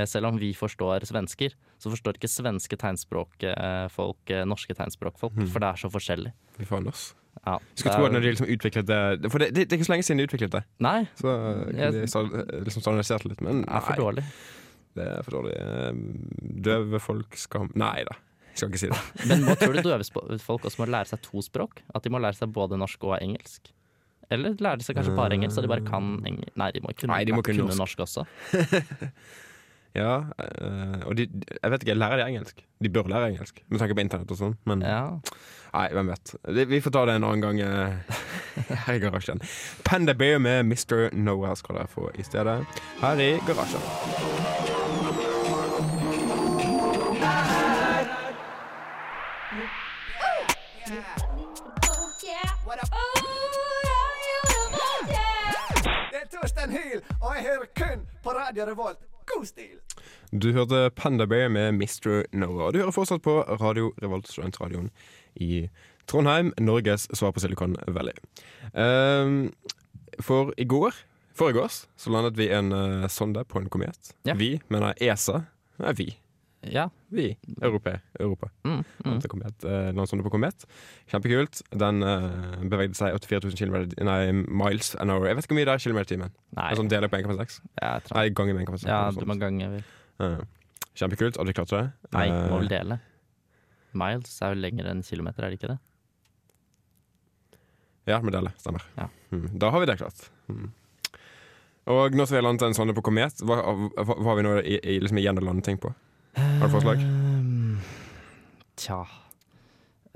selv 0.05 0.29
om 0.31 0.37
vi 0.39 0.53
forstår 0.55 1.03
svensker, 1.09 1.53
så 1.81 1.89
forstår 1.91 2.17
ikke 2.19 2.29
svenske 2.31 2.77
tegnspråkfolk 2.79 4.29
eh, 4.35 4.45
norske 4.47 4.75
tegnspråkfolk, 4.77 5.33
Mm. 5.35 5.47
for 5.51 5.59
det 5.59 5.67
er 5.71 5.81
så 5.81 5.89
forskjellig. 5.91 6.31
Fy 6.57 6.65
faen, 6.69 6.87
ass. 6.87 7.13
Ja, 7.45 7.57
Skulle 7.75 7.95
tro 7.95 8.05
at 8.05 8.11
når 8.13 8.21
de 8.25 8.31
liksom 8.33 8.49
utviklet 8.51 8.85
det 8.85 9.31
For 9.31 9.39
det, 9.39 9.53
det, 9.55 9.63
det 9.69 9.73
er 9.73 9.79
ikke 9.79 9.87
så 9.87 9.93
lenge 9.93 10.03
siden 10.03 10.19
de 10.19 10.25
utviklet 10.27 10.51
det. 10.51 10.63
Nei, 10.83 11.07
Så 11.15 11.31
kunne 11.31 11.91
de 11.95 12.65
liksom 12.67 12.83
standardiserte 12.83 13.29
litt. 13.31 13.41
Men 13.41 13.61
det 13.63 13.71
er 13.71 13.85
for 13.87 13.95
dårlig. 14.03 14.25
det 14.99 15.05
er 15.07 15.23
for 15.23 15.37
dårlig. 15.39 15.55
Eh, 15.55 15.93
Døve 16.67 16.99
folk 16.99 17.37
skal 17.39 17.69
Nei 17.73 18.03
da. 18.03 18.17
Skal 18.53 18.67
ikke 18.67 18.81
si 18.83 18.89
det. 18.91 18.99
Men 19.31 19.45
hva 19.47 19.55
tror 19.55 19.73
du 19.73 19.81
døve 19.81 20.37
folk 20.43 20.65
også 20.67 20.83
må 20.83 20.89
lære 20.91 21.07
seg 21.13 21.21
to 21.23 21.39
språk? 21.41 21.81
At 21.95 22.03
de 22.03 22.11
må 22.11 22.19
lære 22.19 22.35
seg 22.35 22.51
både 22.51 22.77
norsk 22.77 23.03
og 23.07 23.15
engelsk? 23.21 23.71
Eller 24.31 24.53
lærer 24.59 24.79
de 24.79 24.83
seg 24.83 24.95
kanskje 24.99 25.15
bare 25.15 25.35
engelsk, 25.39 25.55
så 25.55 25.63
de 25.63 25.71
bare 25.71 25.83
kan 25.87 26.19
engelsk? 26.27 26.51
Nei, 26.59 26.69
de 26.75 26.83
må 26.83 26.91
kunne, 26.91 27.15
Nei, 27.15 27.23
de 27.27 27.33
må 27.35 27.41
kunne 27.47 27.73
norsk. 27.79 28.03
også. 28.03 28.27
Ja, 29.95 30.23
eh, 30.39 31.01
og 31.05 31.15
de, 31.19 31.25
jeg 31.63 31.71
vet 31.73 31.83
ikke, 31.83 31.95
lærer 31.99 32.21
de 32.21 32.27
engelsk? 32.31 32.61
De 32.83 32.89
bør 32.89 33.09
lære 33.11 33.27
engelsk, 33.33 33.59
med 33.69 33.79
tanke 33.81 33.95
på 33.97 34.03
internett 34.05 34.31
og 34.31 34.37
sånn. 34.39 34.55
Men 34.65 34.81
Ja. 34.87 35.19
nei, 35.73 35.87
hvem 35.91 36.07
vet. 36.13 36.35
Vi 36.71 36.79
får 36.81 36.91
ta 36.95 37.05
det 37.05 37.15
en 37.19 37.23
annen 37.27 37.41
gang 37.43 37.59
eh, 37.59 38.15
her 38.85 38.93
i 38.93 38.99
garasjen. 39.03 39.41
Panda 39.83 40.13
Bear 40.13 40.39
med 40.39 40.63
Mr. 40.65 41.09
Noah 41.13 41.55
skal 41.59 41.75
dere 41.81 41.87
få 41.91 42.09
i 42.15 42.23
stedet 42.23 42.61
her 43.01 43.19
i 43.19 43.33
garasjen. 43.47 44.91
Det 56.11 56.19
er 56.21 56.27
Torstein 56.31 56.71
Hyl, 56.71 57.01
og 57.21 57.35
jeg 57.35 57.43
hører 57.43 57.65
kun 57.75 57.99
på 58.23 58.29
Radio 58.29 58.65
Revolt. 58.65 58.97
God 59.29 59.45
stil! 59.47 59.77
Du 60.31 60.51
hørte 60.55 60.89
Panda 60.95 61.25
Bear 61.25 61.49
med 61.49 61.75
Mr. 61.75 62.23
Noah. 62.31 62.67
Og 62.67 62.73
du 62.73 62.79
hører 62.79 62.95
fortsatt 62.95 63.23
på 63.25 63.41
Radio 63.61 63.91
Revolt, 64.01 64.29
studentradioen 64.31 64.89
i 65.35 65.67
Trondheim, 66.07 66.53
Norges 66.59 67.07
svar 67.15 67.33
på 67.35 67.43
Silicon 67.43 67.75
Valley. 67.87 68.15
Um, 68.73 69.51
for 70.19 70.53
i 70.57 70.65
går, 70.65 70.95
foregårs, 71.37 71.85
så 71.99 72.13
landet 72.13 72.39
vi 72.39 72.49
en 72.51 72.71
uh, 72.71 73.07
sonde 73.11 73.43
på 73.45 73.59
en 73.59 73.69
komet. 73.71 74.13
Ja. 74.27 74.35
Vi, 74.39 74.55
mener 74.71 74.95
ESA. 74.99 75.43
Nei, 75.81 75.93
vi. 75.99 76.09
Ja. 76.63 76.89
Vi. 77.09 77.37
Europa. 77.61 77.95
Europa. 78.19 78.49
Mm, 78.63 78.83
mm. 79.05 79.21
Komet, 79.27 79.63
eh, 79.65 79.89
landsonde 79.97 80.23
på 80.23 80.31
komet. 80.31 80.65
Kjempekult. 81.11 81.61
Den 81.73 82.03
eh, 82.05 82.61
bevegde 82.69 82.95
seg 82.95 83.15
84 83.17 83.49
000 83.49 83.57
km, 83.57 84.05
nei, 84.05 84.31
miles 84.31 84.93
an 85.01 85.09
hour. 85.09 85.25
Jeg 85.27 85.35
vet 85.39 85.45
ikke 85.47 85.55
hvor 85.55 85.59
mye 85.61 85.69
det 85.71 85.73
er 85.75 85.83
kilometer 85.85 86.07
i 86.11 86.15
timen. 86.17 86.33
Nei, 86.57 86.69
En 86.71 86.77
sånn 86.83 86.91
deler 86.91 87.09
på 87.11 87.17
1,6. 87.21 87.59
jeg 87.81 88.03
tror 88.07 88.17
Nei, 88.19 88.29
ganger 88.29 88.53
med 88.59 88.67
1,6. 88.69 88.87
Ja, 88.87 89.01
du 89.11 89.25
må 89.25 89.39
gange 89.41 89.71
Eh, 89.81 89.83
Ja. 90.21 90.41
Kjempekult. 90.93 91.37
Hadde 91.39 91.47
vi 91.47 91.53
klart 91.55 91.69
det? 91.71 91.85
Nei, 92.13 92.27
må 92.29 92.57
Eh, 92.57 92.59
vel 92.59 92.67
dele. 92.67 92.99
Miles 93.93 94.41
er 94.41 94.53
jo 94.53 94.61
lengre 94.61 94.91
enn 94.91 95.01
kilometer, 95.03 95.43
er 95.45 95.49
det 95.49 95.57
ikke 95.59 95.71
det? 95.71 95.79
Ja, 98.09 98.19
med 98.21 98.33
dele. 98.33 98.51
Stemmer. 98.57 98.83
Ja. 98.97 99.07
Mm, 99.31 99.57
da 99.59 99.69
har 99.71 99.79
vi 99.79 99.85
det 99.89 99.97
klart. 100.01 100.29
Mm. 100.49 100.71
Og 101.91 102.13
nå 102.13 102.25
som 102.27 102.35
vi 102.35 102.39
har 102.41 102.45
landet 102.45 102.67
en 102.67 102.73
sonde 102.77 102.93
på 102.97 103.01
komet, 103.05 103.41
hva, 103.45 103.57
hva, 103.63 104.05
hva 104.05 104.29
har 104.31 104.39
vi 104.39 104.45
nå 104.45 104.53
i, 104.61 104.77
i, 104.83 104.99
liksom 105.01 105.17
igjen 105.21 105.39
å 105.41 105.45
lande 105.45 105.63
ting 105.65 105.79
på? 105.81 105.93
Har 106.37 106.67
du 106.67 106.73
forslag? 106.73 107.01
Ehm, 107.03 107.79
Tja 108.79 109.01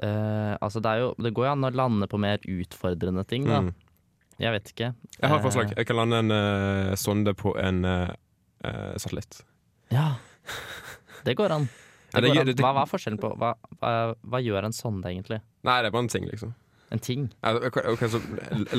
uh, 0.04 0.56
Altså, 0.62 0.80
det 0.80 0.92
er 0.92 1.02
jo 1.04 1.10
Det 1.20 1.34
går 1.36 1.48
jo 1.48 1.52
an 1.52 1.68
å 1.68 1.72
lande 1.76 2.08
på 2.12 2.20
mer 2.22 2.40
utfordrende 2.44 3.26
ting, 3.28 3.48
da. 3.50 3.62
Mm. 3.66 3.74
Jeg 4.42 4.52
vet 4.52 4.72
ikke. 4.74 4.88
Jeg 5.16 5.30
har 5.30 5.38
et 5.38 5.40
Eh, 5.40 5.46
forslag. 5.46 5.74
Jeg 5.78 5.88
kan 5.88 5.96
lande 5.96 6.20
en 6.20 6.32
uh, 6.32 6.96
sonde 7.00 7.34
på 7.34 7.54
en 7.56 7.86
eh, 7.86 8.10
eh, 8.68 8.98
satellitt. 9.00 9.46
Ja. 9.92 10.18
Det 11.24 11.38
går 11.40 11.54
an. 11.56 11.70
Det 12.12 12.22
går 12.22 12.42
an. 12.42 12.52
Hva, 12.60 12.74
hva 12.76 12.84
er 12.84 12.92
forskjellen 12.92 13.20
på 13.22 13.32
hva, 13.40 13.54
hva, 13.80 13.94
hva 14.20 14.42
gjør 14.44 14.68
en 14.68 14.76
sonde, 14.76 15.08
egentlig? 15.08 15.40
Nei, 15.64 15.78
det 15.82 15.88
er 15.88 15.96
bare 15.96 16.04
en 16.04 16.12
ting, 16.12 16.28
liksom. 16.28 16.52
En 16.96 17.02
ting? 17.04 17.26
Ja, 17.44 17.52
ok, 17.70 17.78
ok, 17.94 18.04
så 18.14 18.22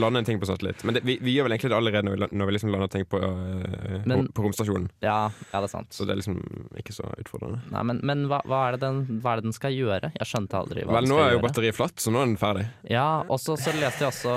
lande 0.00 0.22
en 0.22 0.28
ting 0.28 0.40
på 0.40 0.48
satellitt. 0.48 0.82
Men 0.88 0.96
det, 0.96 1.02
vi, 1.04 1.18
vi 1.20 1.34
gjør 1.36 1.46
vel 1.48 1.56
egentlig 1.56 1.70
det 1.74 1.78
allerede 1.78 2.06
når 2.08 2.16
vi, 2.16 2.28
når 2.40 2.48
vi 2.50 2.54
liksom 2.56 2.72
lander 2.72 2.90
ting 2.96 3.04
på, 3.12 3.20
eh, 3.20 4.02
Men- 4.08 4.28
på, 4.32 4.44
romstasjonen. 4.46 4.88
Ja, 5.04 5.18
ja, 5.52 5.60
det 5.60 5.66
er 5.68 5.72
sant. 5.74 5.90
Så 5.92 6.06
det 6.08 6.14
er 6.16 6.20
liksom 6.22 6.38
ikke 6.80 6.94
så 6.96 7.10
utfordrende. 7.20 7.60
Nei, 7.74 7.82
men 7.92 8.00
men 8.06 8.24
hva, 8.30 8.40
hva, 8.48 8.62
er 8.70 8.76
det 8.78 8.80
den, 8.86 9.02
hva 9.20 9.34
er 9.36 9.42
det 9.42 9.50
den 9.50 9.56
skal 9.56 9.74
gjøre? 9.76 10.12
Jeg 10.16 10.30
skjønte 10.32 10.56
aldri 10.62 10.84
hva 10.86 10.96
Vel, 10.98 11.04
den 11.08 11.12
nå 11.14 11.20
er 11.24 11.34
jo 11.36 11.42
batteriet 11.44 11.76
flatt, 11.76 11.98
så 12.00 12.10
nå 12.14 12.22
er 12.22 12.30
den 12.32 12.38
ferdig. 12.40 12.66
Ja, 12.90 13.08
og 13.28 13.38
så 13.42 13.56
leste 13.58 14.06
jeg 14.06 14.12
også 14.12 14.36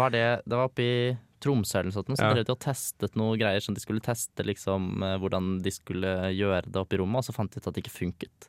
Var 0.00 0.10
det 0.14 0.24
Det 0.48 0.56
var 0.58 0.66
oppe 0.70 0.82
i 0.82 0.96
Tromsø 1.44 1.78
eller 1.78 1.90
noe 1.90 1.98
sånt, 1.98 2.08
så 2.16 2.24
Ja. 2.24 2.32
drev 2.32 2.46
de 2.48 2.52
og 2.54 2.60
testet 2.64 3.16
noe 3.20 3.36
greier 3.36 3.60
som 3.60 3.74
de 3.76 3.80
skulle 3.84 4.00
teste 4.00 4.42
liksom 4.48 5.02
eh, 5.04 5.18
hvordan 5.20 5.58
de 5.62 5.70
skulle 5.70 6.32
gjøre 6.32 6.64
det 6.72 6.80
oppe 6.80 6.96
i 6.96 6.98
rommet, 7.02 7.20
og 7.20 7.24
så 7.28 7.34
fant 7.36 7.52
de 7.52 7.60
ut 7.60 7.66
at 7.68 7.74
det 7.76 7.84
ikke 7.84 7.92
funket. 7.98 8.48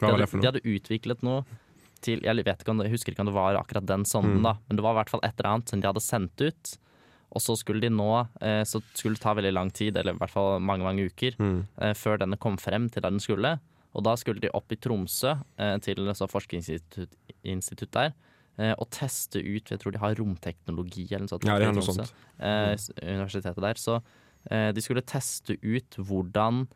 Hva 0.00 0.06
de, 0.08 0.12
var 0.12 0.18
hadde, 0.18 0.26
det 0.26 0.30
de 0.30 0.36
noe? 0.36 0.50
hadde 0.52 0.62
utviklet 0.76 1.22
noe 1.24 1.44
til 2.00 2.20
Jeg 2.22 2.44
vet 2.44 2.60
ikke 2.62 2.70
om 2.70 2.78
det, 2.78 2.90
husker 2.90 3.12
ikke 3.12 3.20
om 3.20 3.26
det 3.30 3.34
var 3.34 3.54
akkurat 3.60 3.86
den 3.86 4.04
sonden, 4.04 4.38
Mm. 4.40 4.42
da, 4.42 4.54
men 4.68 4.76
det 4.76 4.82
var 4.84 4.92
i 4.92 4.98
hvert 5.02 5.10
fall 5.10 5.20
et 5.24 5.34
eller 5.38 5.50
annet 5.54 5.68
som 5.68 5.80
de 5.80 5.86
hadde 5.86 6.00
sendt 6.00 6.40
ut. 6.40 6.78
Og 7.32 7.40
så 7.40 7.54
skulle 7.56 7.80
de 7.80 7.90
nå 7.90 8.26
eh, 8.40 8.64
Så 8.64 8.80
skulle 8.94 9.14
det 9.14 9.22
ta 9.22 9.34
veldig 9.34 9.52
lang 9.54 9.70
tid, 9.70 9.96
eller 9.96 10.14
i 10.14 10.18
hvert 10.18 10.30
fall 10.30 10.58
mange 10.60 10.82
mange 10.82 11.06
uker, 11.10 11.36
Mm. 11.38 11.66
eh, 11.78 11.92
før 11.94 12.18
denne 12.18 12.38
kom 12.38 12.56
frem 12.56 12.88
til 12.90 13.02
der 13.02 13.10
den 13.10 13.20
skulle. 13.20 13.60
Og 13.94 14.04
da 14.04 14.14
skulle 14.16 14.40
de 14.40 14.50
opp 14.54 14.70
i 14.72 14.76
Tromsø, 14.76 15.36
eh, 15.58 15.78
til 15.78 16.08
et 16.08 16.16
forskningsinstitutt 16.16 17.90
der, 17.92 18.12
og 18.76 18.90
teste 18.90 19.38
ut 19.40 19.70
Jeg 19.70 19.78
tror 19.80 19.92
de 19.92 19.98
har 19.98 20.14
romteknologi 20.14 21.06
eller 21.12 21.20
noe 21.24 21.28
sånt. 21.32 21.44
Ja, 21.48 21.58
det 21.58 21.68
er 21.68 21.72
noe 21.72 21.82
sånt. 21.82 22.12
Eh, 22.38 22.76
universitetet 23.16 23.56
der. 23.62 23.74
Så 23.74 24.02
de 24.50 24.80
skulle 24.82 25.02
teste 25.02 25.56
ut 25.62 25.96
hvordan 25.96 26.66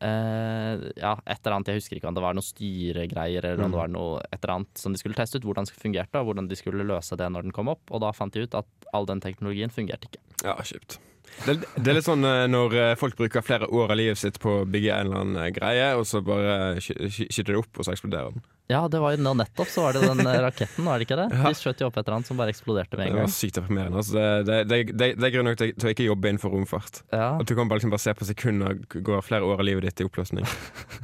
eh, 0.00 0.82
ja, 1.00 1.12
et 1.26 1.40
eller 1.44 1.56
annet, 1.56 1.68
Jeg 1.72 1.80
husker 1.80 1.96
ikke 1.98 2.08
om 2.08 2.14
det 2.14 2.22
var 2.24 2.34
noen 2.36 2.46
styregreier 2.46 3.44
eller 3.44 3.64
om 3.64 3.70
Mm. 3.70 3.74
det 3.74 3.80
var 3.82 3.88
noe 3.88 4.20
et 4.32 4.38
eller 4.44 4.54
annet 4.54 4.78
som 4.78 4.92
de 4.92 4.98
skulle 4.98 5.14
teste 5.18 5.36
ut, 5.38 5.44
hvordan 5.44 5.64
det 5.66 5.74
fungerte 5.74 6.20
og 6.20 6.26
hvordan 6.30 6.48
de 6.48 6.56
skulle 6.56 6.84
løse 6.86 7.16
det 7.16 7.28
når 7.32 7.42
den 7.48 7.52
kom 7.52 7.68
opp. 7.68 7.82
Og 7.90 8.00
da 8.00 8.12
fant 8.12 8.32
de 8.32 8.42
ut 8.46 8.54
at 8.54 8.66
all 8.92 9.06
den 9.06 9.20
teknologien 9.20 9.70
fungerte 9.70 10.08
ikke. 10.10 10.20
Ja, 10.44 10.54
kjipt. 10.62 10.98
Det, 11.44 11.58
det 11.76 11.88
er 11.92 11.94
litt 11.98 12.06
sånn 12.08 12.24
eh, 12.24 12.46
når 12.48 12.74
eh, 12.74 12.94
folk 12.96 13.16
bruker 13.18 13.42
flere 13.44 13.66
år 13.68 13.90
av 13.92 13.96
livet 14.00 14.16
sitt 14.18 14.38
på 14.40 14.62
å 14.62 14.66
bygge 14.66 14.94
en 14.94 15.06
eller 15.10 15.20
annen 15.24 15.52
greie, 15.52 15.90
og 15.98 16.06
så 16.08 16.22
bare 16.24 16.80
sky- 16.80 17.10
sky- 17.12 17.28
skyter 17.28 17.52
det 17.52 17.58
opp, 17.60 17.74
og 17.78 17.84
så 17.84 17.92
eksploderer 17.92 18.32
den. 18.32 18.42
Ja, 18.68 18.82
det 18.92 18.98
var 19.00 19.14
jo 19.14 19.20
nå 19.24 19.30
nettopp 19.40 19.70
så 19.72 19.86
var 19.86 19.96
det 19.96 20.02
den 20.04 20.20
eh, 20.26 20.38
raketten, 20.44 20.84
var 20.84 21.00
det 21.00 21.06
ikke 21.06 21.16
det? 21.16 21.28
Ja. 21.32 21.48
De 21.48 21.56
skjøt 21.56 21.80
jo 21.80 21.86
opp 21.88 21.96
et 21.96 22.02
eller 22.02 22.18
annet 22.18 22.28
som 22.28 22.40
bare 22.40 22.52
eksploderte 22.52 22.98
med 22.98 23.06
en 23.06 23.14
gang. 23.14 23.22
Det 23.22 23.30
var 23.30 23.32
sykt 23.32 23.56
deprimerende. 23.56 24.02
Altså, 24.02 24.16
det, 24.18 24.26
det, 24.44 24.58
det, 24.68 24.80
det, 24.92 25.08
det 25.16 25.28
er 25.28 25.32
grunn 25.32 25.48
nok 25.48 25.60
til, 25.62 25.72
til 25.72 25.88
å 25.88 25.92
ikke 25.94 26.08
jobbe 26.10 26.32
innenfor 26.32 26.52
romfart. 26.52 27.00
Ja. 27.08 27.30
At 27.40 27.48
du 27.48 27.54
kan 27.56 27.70
bare, 27.70 27.80
liksom, 27.80 27.94
bare 27.94 28.04
se 28.04 28.14
på 28.18 28.28
sekunder 28.28 28.76
går 28.92 29.24
flere 29.24 29.48
år 29.48 29.62
av 29.62 29.68
livet 29.70 29.88
ditt 29.88 30.04
i 30.04 30.08
oppløsning. 30.10 30.44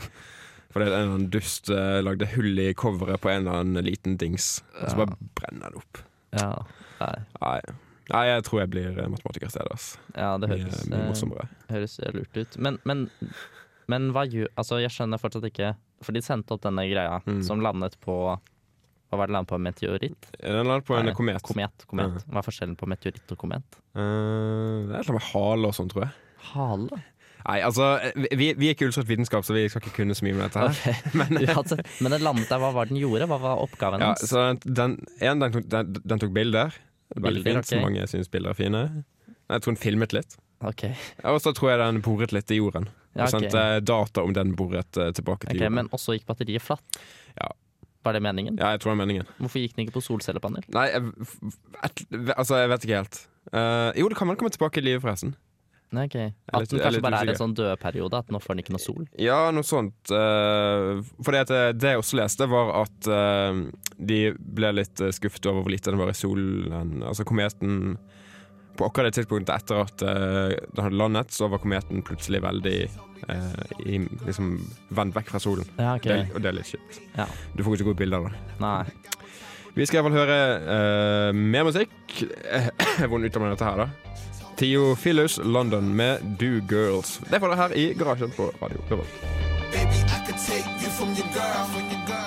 Fordi 0.74 0.84
en 0.84 0.90
eller 0.90 1.06
annen 1.06 1.30
dust 1.32 1.72
uh, 1.72 2.02
lagde 2.04 2.28
hull 2.34 2.60
i 2.60 2.68
coveret 2.76 3.22
på 3.22 3.32
en 3.32 3.46
eller 3.46 3.62
annen 3.62 3.88
liten 3.88 4.18
dings, 4.20 4.58
og 4.82 4.90
så 4.90 5.00
bare 5.00 5.16
brenner 5.38 5.72
det 5.72 5.80
opp. 5.80 6.04
Ja, 6.34 6.52
nei. 7.00 7.16
Nei. 7.40 7.58
Nei, 8.10 8.24
jeg 8.28 8.44
tror 8.44 8.60
jeg 8.60 8.70
blir 8.74 8.98
eh, 9.00 9.06
matematiker 9.08 9.48
i 9.48 9.52
stedet. 9.54 9.70
Altså. 9.72 10.00
ja 10.12 10.34
det 10.36 10.50
høres, 10.50 10.82
mye 10.92 11.28
mye 11.30 11.46
høres 11.70 11.94
lurt 12.12 12.36
ut. 12.36 12.58
Men, 12.60 12.76
men, 12.84 13.06
men 13.88 14.10
hva 14.14 14.22
gjør 14.28 14.48
Altså, 14.56 14.78
jeg 14.82 14.90
skjønner 14.94 15.20
fortsatt 15.20 15.44
ikke 15.50 15.74
For 16.04 16.12
de 16.16 16.20
sendte 16.24 16.54
opp 16.56 16.62
denne 16.64 16.84
greia 16.90 17.20
Mm. 17.26 17.42
som 17.46 17.60
landet 17.64 17.96
på 18.04 18.14
Hva 18.34 19.18
var 19.20 19.26
det 19.30 19.34
landet 19.36 19.48
på? 19.52 19.58
Meteoritt? 19.62 20.28
Den 20.40 20.66
landet 20.66 20.84
på 20.88 20.96
en 20.98 21.06
Nei, 21.06 21.14
komet. 21.14 21.42
Komet. 21.46 21.84
komet. 21.86 22.24
Hva 22.28 22.40
er 22.40 22.46
forskjellen 22.48 22.76
på 22.80 22.88
meteoritt 22.90 23.30
og 23.34 23.38
komet? 23.38 23.80
Uh, 23.94 24.88
det 24.90 24.96
er 25.00 25.08
noe 25.10 25.18
med 25.20 25.26
hale 25.32 25.68
og 25.70 25.74
sånn, 25.76 25.90
tror 25.92 26.06
jeg. 26.06 26.14
Hale? 26.52 26.98
Nei, 27.44 27.58
altså, 27.60 27.86
vi, 28.32 28.54
vi 28.56 28.70
er 28.70 28.74
ikke 28.74 28.86
ullstrøtt 28.88 29.06
vitenskap, 29.10 29.44
så 29.44 29.52
vi 29.54 29.66
skal 29.68 29.82
ikke 29.84 29.92
kunne 30.00 30.14
så 30.16 30.24
mye 30.24 30.32
om 30.34 30.40
dette 30.40 30.58
her. 30.64 30.72
Okay. 30.72 30.94
Men, 31.20 31.38
men 32.02 32.14
den 32.16 32.24
landet 32.24 32.48
der, 32.48 32.58
hva 32.62 32.70
var 32.74 32.88
den 32.88 32.96
gjorde? 32.98 33.28
Hva 33.28 33.38
var 33.42 33.60
oppgaven 33.62 34.00
Ja, 34.00 34.14
hans? 34.14 34.24
så 34.32 34.46
den, 34.64 34.96
en, 35.20 35.44
den, 35.44 35.62
den, 35.68 35.92
den 36.00 36.22
tok 36.24 36.32
bilder. 36.34 36.72
Veldig 37.14 37.44
Bilder, 37.44 37.60
fint. 37.60 37.70
så. 37.70 37.80
Mange 37.84 38.06
syns 38.10 38.32
bilder 38.32 38.54
er 38.54 38.58
fine. 38.58 38.82
Jeg 39.52 39.60
tror 39.62 39.74
den 39.76 39.82
filmet 39.84 40.16
litt. 40.16 40.38
Ok, 40.64 40.86
Og 41.28 41.36
så 41.44 41.52
tror 41.54 41.74
jeg 41.74 41.82
den 41.84 42.00
boret 42.02 42.32
litt 42.32 42.50
i 42.50 42.56
jorden. 42.58 42.88
Ja, 43.14 43.24
og 43.24 43.28
ok. 43.28 43.34
sendte 43.36 43.64
data 43.86 44.24
om 44.26 44.34
den 44.34 44.54
bordet 44.58 44.98
eh, 44.98 45.12
tilbake 45.14 45.46
til 45.46 45.56
Ok, 45.56 45.62
jorda. 45.62 45.76
Men 45.78 45.92
også 45.94 46.16
gikk 46.16 46.26
batteriet 46.30 46.64
flatt? 46.64 46.98
Ja. 47.38 47.52
Var 48.04 48.18
det 48.18 48.20
meningen? 48.26 48.58
Ja, 48.60 48.74
jeg 48.74 48.82
tror 48.82 48.92
det 48.92 48.98
er 48.98 49.02
meningen. 49.06 49.30
Hvorfor 49.38 49.62
gikk 49.62 49.76
den 49.76 49.86
ikke 49.86 49.96
på 49.96 50.04
solcellepanel? 50.04 50.66
Nei, 50.76 50.88
jeg, 50.92 51.14
altså, 52.36 52.58
jeg 52.60 52.72
vet 52.74 52.84
ikke 52.84 53.00
helt. 53.00 53.20
Uh, 53.48 53.90
jo, 53.96 54.10
det 54.12 54.18
kan 54.18 54.28
vel 54.28 54.36
komme 54.40 54.52
tilbake 54.52 54.82
i 54.82 54.84
livet, 54.84 55.04
forresten. 55.04 55.32
Nei, 55.94 56.06
ok. 56.08 56.16
At 56.50 56.70
den 56.70 56.82
kanskje 56.82 57.02
bare 57.04 57.20
er 57.22 57.32
en 57.32 57.38
sånn 57.38 57.54
dødperiode, 57.56 58.20
at 58.24 58.32
nå 58.32 58.40
får 58.42 58.56
den 58.56 58.64
ikke 58.64 58.74
noe 58.74 58.82
sol? 58.82 59.04
Ja, 59.20 59.38
noe 59.54 59.66
sånt. 59.66 60.10
Uh, 60.10 61.04
at 61.34 61.52
eh, 61.54 61.70
det 61.76 61.94
jeg 61.94 62.02
også 62.02 62.18
leste, 62.18 62.48
var 62.50 62.72
at 62.82 63.10
uh, 63.10 63.62
de 63.94 64.20
ble 64.34 64.72
litt 64.74 65.02
eh, 65.04 65.14
skuffet 65.14 65.46
over 65.50 65.62
hvor 65.62 65.74
lite 65.74 65.92
den 65.92 66.00
var 66.00 66.10
i 66.10 66.16
solen. 66.18 67.04
Altså 67.04 67.26
kometen 67.28 67.94
På 68.74 68.88
akkurat 68.88 69.10
det 69.10 69.20
tidspunktet 69.20 69.54
etter 69.54 69.82
at 69.84 70.02
uh, 70.02 70.54
den 70.74 70.84
hadde 70.86 70.98
landet, 70.98 71.34
så 71.34 71.46
var 71.52 71.62
kometen 71.62 72.02
plutselig 72.06 72.40
veldig 72.42 72.78
uh, 73.30 73.64
i, 73.86 74.00
liksom 74.26 74.56
vendt 74.94 75.14
vekk 75.14 75.30
fra 75.30 75.40
solen. 75.42 75.68
Ja, 75.78 75.94
okay. 75.94 76.24
Det, 76.24 76.34
og 76.34 76.42
det 76.42 76.50
er 76.50 76.58
litt 76.58 76.72
kjipt. 76.72 76.98
Ja. 77.14 77.28
Du 77.54 77.62
får 77.62 77.78
ikke 77.78 77.90
gode 77.92 78.00
bilder 78.02 78.24
av 78.24 78.32
det. 78.32 78.58
Nei. 78.64 78.82
Vi 79.74 79.86
skal 79.86 80.00
iallfall 80.00 80.18
høre 80.20 80.40
uh, 80.64 81.30
mer 81.34 81.66
musikk. 81.66 81.94
Hvordan 82.14 83.26
uttaler 83.26 83.46
man 83.46 83.54
dette 83.54 83.70
her, 83.70 83.84
da? 83.84 83.88
Theo 84.58 84.94
Philus, 84.94 85.40
London 85.42 85.88
med 85.98 86.22
Do 86.38 86.60
Girls. 86.70 87.16
Det 87.30 87.40
får 87.42 87.50
dere 87.50 87.62
her 87.62 87.72
i 87.78 87.88
garasjen 87.98 88.30
på 88.36 88.52
Radio 88.62 88.84
Revolt. 88.90 89.16
Baby, 89.74 89.98
I 90.06 90.18
could 90.26 90.38
take 90.38 90.68
you 90.82 90.90
from 90.94 91.10
your 91.18 91.26
girl, 91.34 91.64
from 91.74 91.90
your 91.90 92.02
girl, 92.06 92.23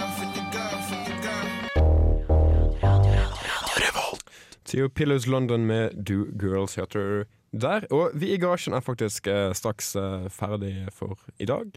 Theo 4.68 4.90
Pillows 4.92 5.28
London 5.28 5.66
med 5.66 5.96
Do 5.96 6.26
Girls 6.36 6.76
heter 6.76 7.26
der. 7.52 7.88
Og 7.92 8.12
vi 8.14 8.34
i 8.34 8.40
garasjen 8.42 8.76
er 8.76 8.84
faktisk 8.84 9.28
eh, 9.32 9.54
straks 9.56 9.96
eh, 9.96 10.28
ferdig 10.34 10.88
for 10.94 11.20
i 11.40 11.48
dag. 11.48 11.72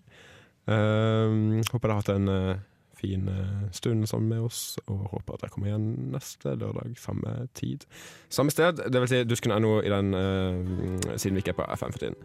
Um, 0.70 1.62
håper 1.72 1.88
dere 1.88 1.94
har 1.96 2.02
hatt 2.02 2.10
en 2.12 2.28
eh, 2.28 2.58
fin 3.00 3.28
eh, 3.28 3.70
stund 3.72 4.06
sammen 4.08 4.28
med 4.28 4.40
oss, 4.40 4.78
og 4.86 5.06
håper 5.14 5.34
at 5.34 5.44
dere 5.44 5.54
kommer 5.54 5.70
igjen 5.70 5.88
neste 6.12 6.52
lørdag, 6.58 6.94
samme 7.00 7.46
tid. 7.56 7.86
Samme 8.28 8.52
sted, 8.52 8.82
dvs. 8.92 9.12
Si 9.12 9.22
dusken.no 9.24 9.72
i 9.80 9.92
den 9.92 10.14
eh, 10.14 11.16
siden 11.16 11.38
vi 11.38 11.44
ikke 11.44 11.54
er 11.54 11.60
på 11.62 11.68
FM 11.80 11.96
for 11.96 12.04
tiden. 12.04 12.18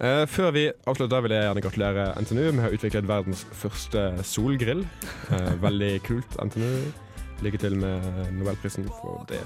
Uh, 0.00 0.24
før 0.30 0.54
vi 0.56 0.70
avslutter, 0.88 1.20
vil 1.20 1.34
jeg 1.36 1.44
gjerne 1.48 1.64
gratulere 1.66 2.06
NTNU. 2.22 2.46
Vi 2.50 2.64
har 2.64 2.76
utviklet 2.76 3.08
verdens 3.08 3.44
første 3.52 4.06
solgrill. 4.24 4.86
Uh, 5.28 5.54
veldig 5.62 5.94
kult, 6.06 6.38
NTNU. 6.40 6.90
Lykke 7.44 7.58
til 7.60 7.76
med 7.80 8.32
nobelprisen 8.36 8.88
for 9.00 9.24
det. 9.28 9.40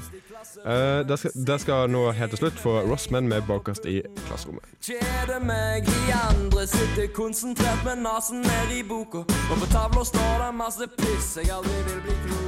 Eh, 0.62 1.00
det, 1.48 1.60
skal, 1.60 1.90
nå 1.90 2.06
helt 2.16 2.34
til 2.34 2.42
slutt 2.44 2.60
få 2.60 2.78
Rossman 2.88 3.28
med 3.28 3.42
bakerst 3.48 3.86
i 3.90 4.00
klasserommet. 4.28 4.64
Kjeder 4.84 5.42
meg, 5.42 5.88
de 5.88 6.16
andre 6.20 6.66
sitter 6.70 7.10
konsentrert 7.16 7.84
med 7.88 8.04
nesen 8.06 8.44
ned 8.46 8.78
i 8.78 8.82
boka. 8.86 9.26
Og 9.50 9.60
på 9.60 9.70
tavla 9.72 10.06
står 10.06 10.34
det 10.46 10.50
masse 10.62 10.90
piss 10.98 11.36
jeg 11.40 11.54
aldri 11.58 11.86
vil 11.90 12.02
bli 12.08 12.18
klok 12.26 12.43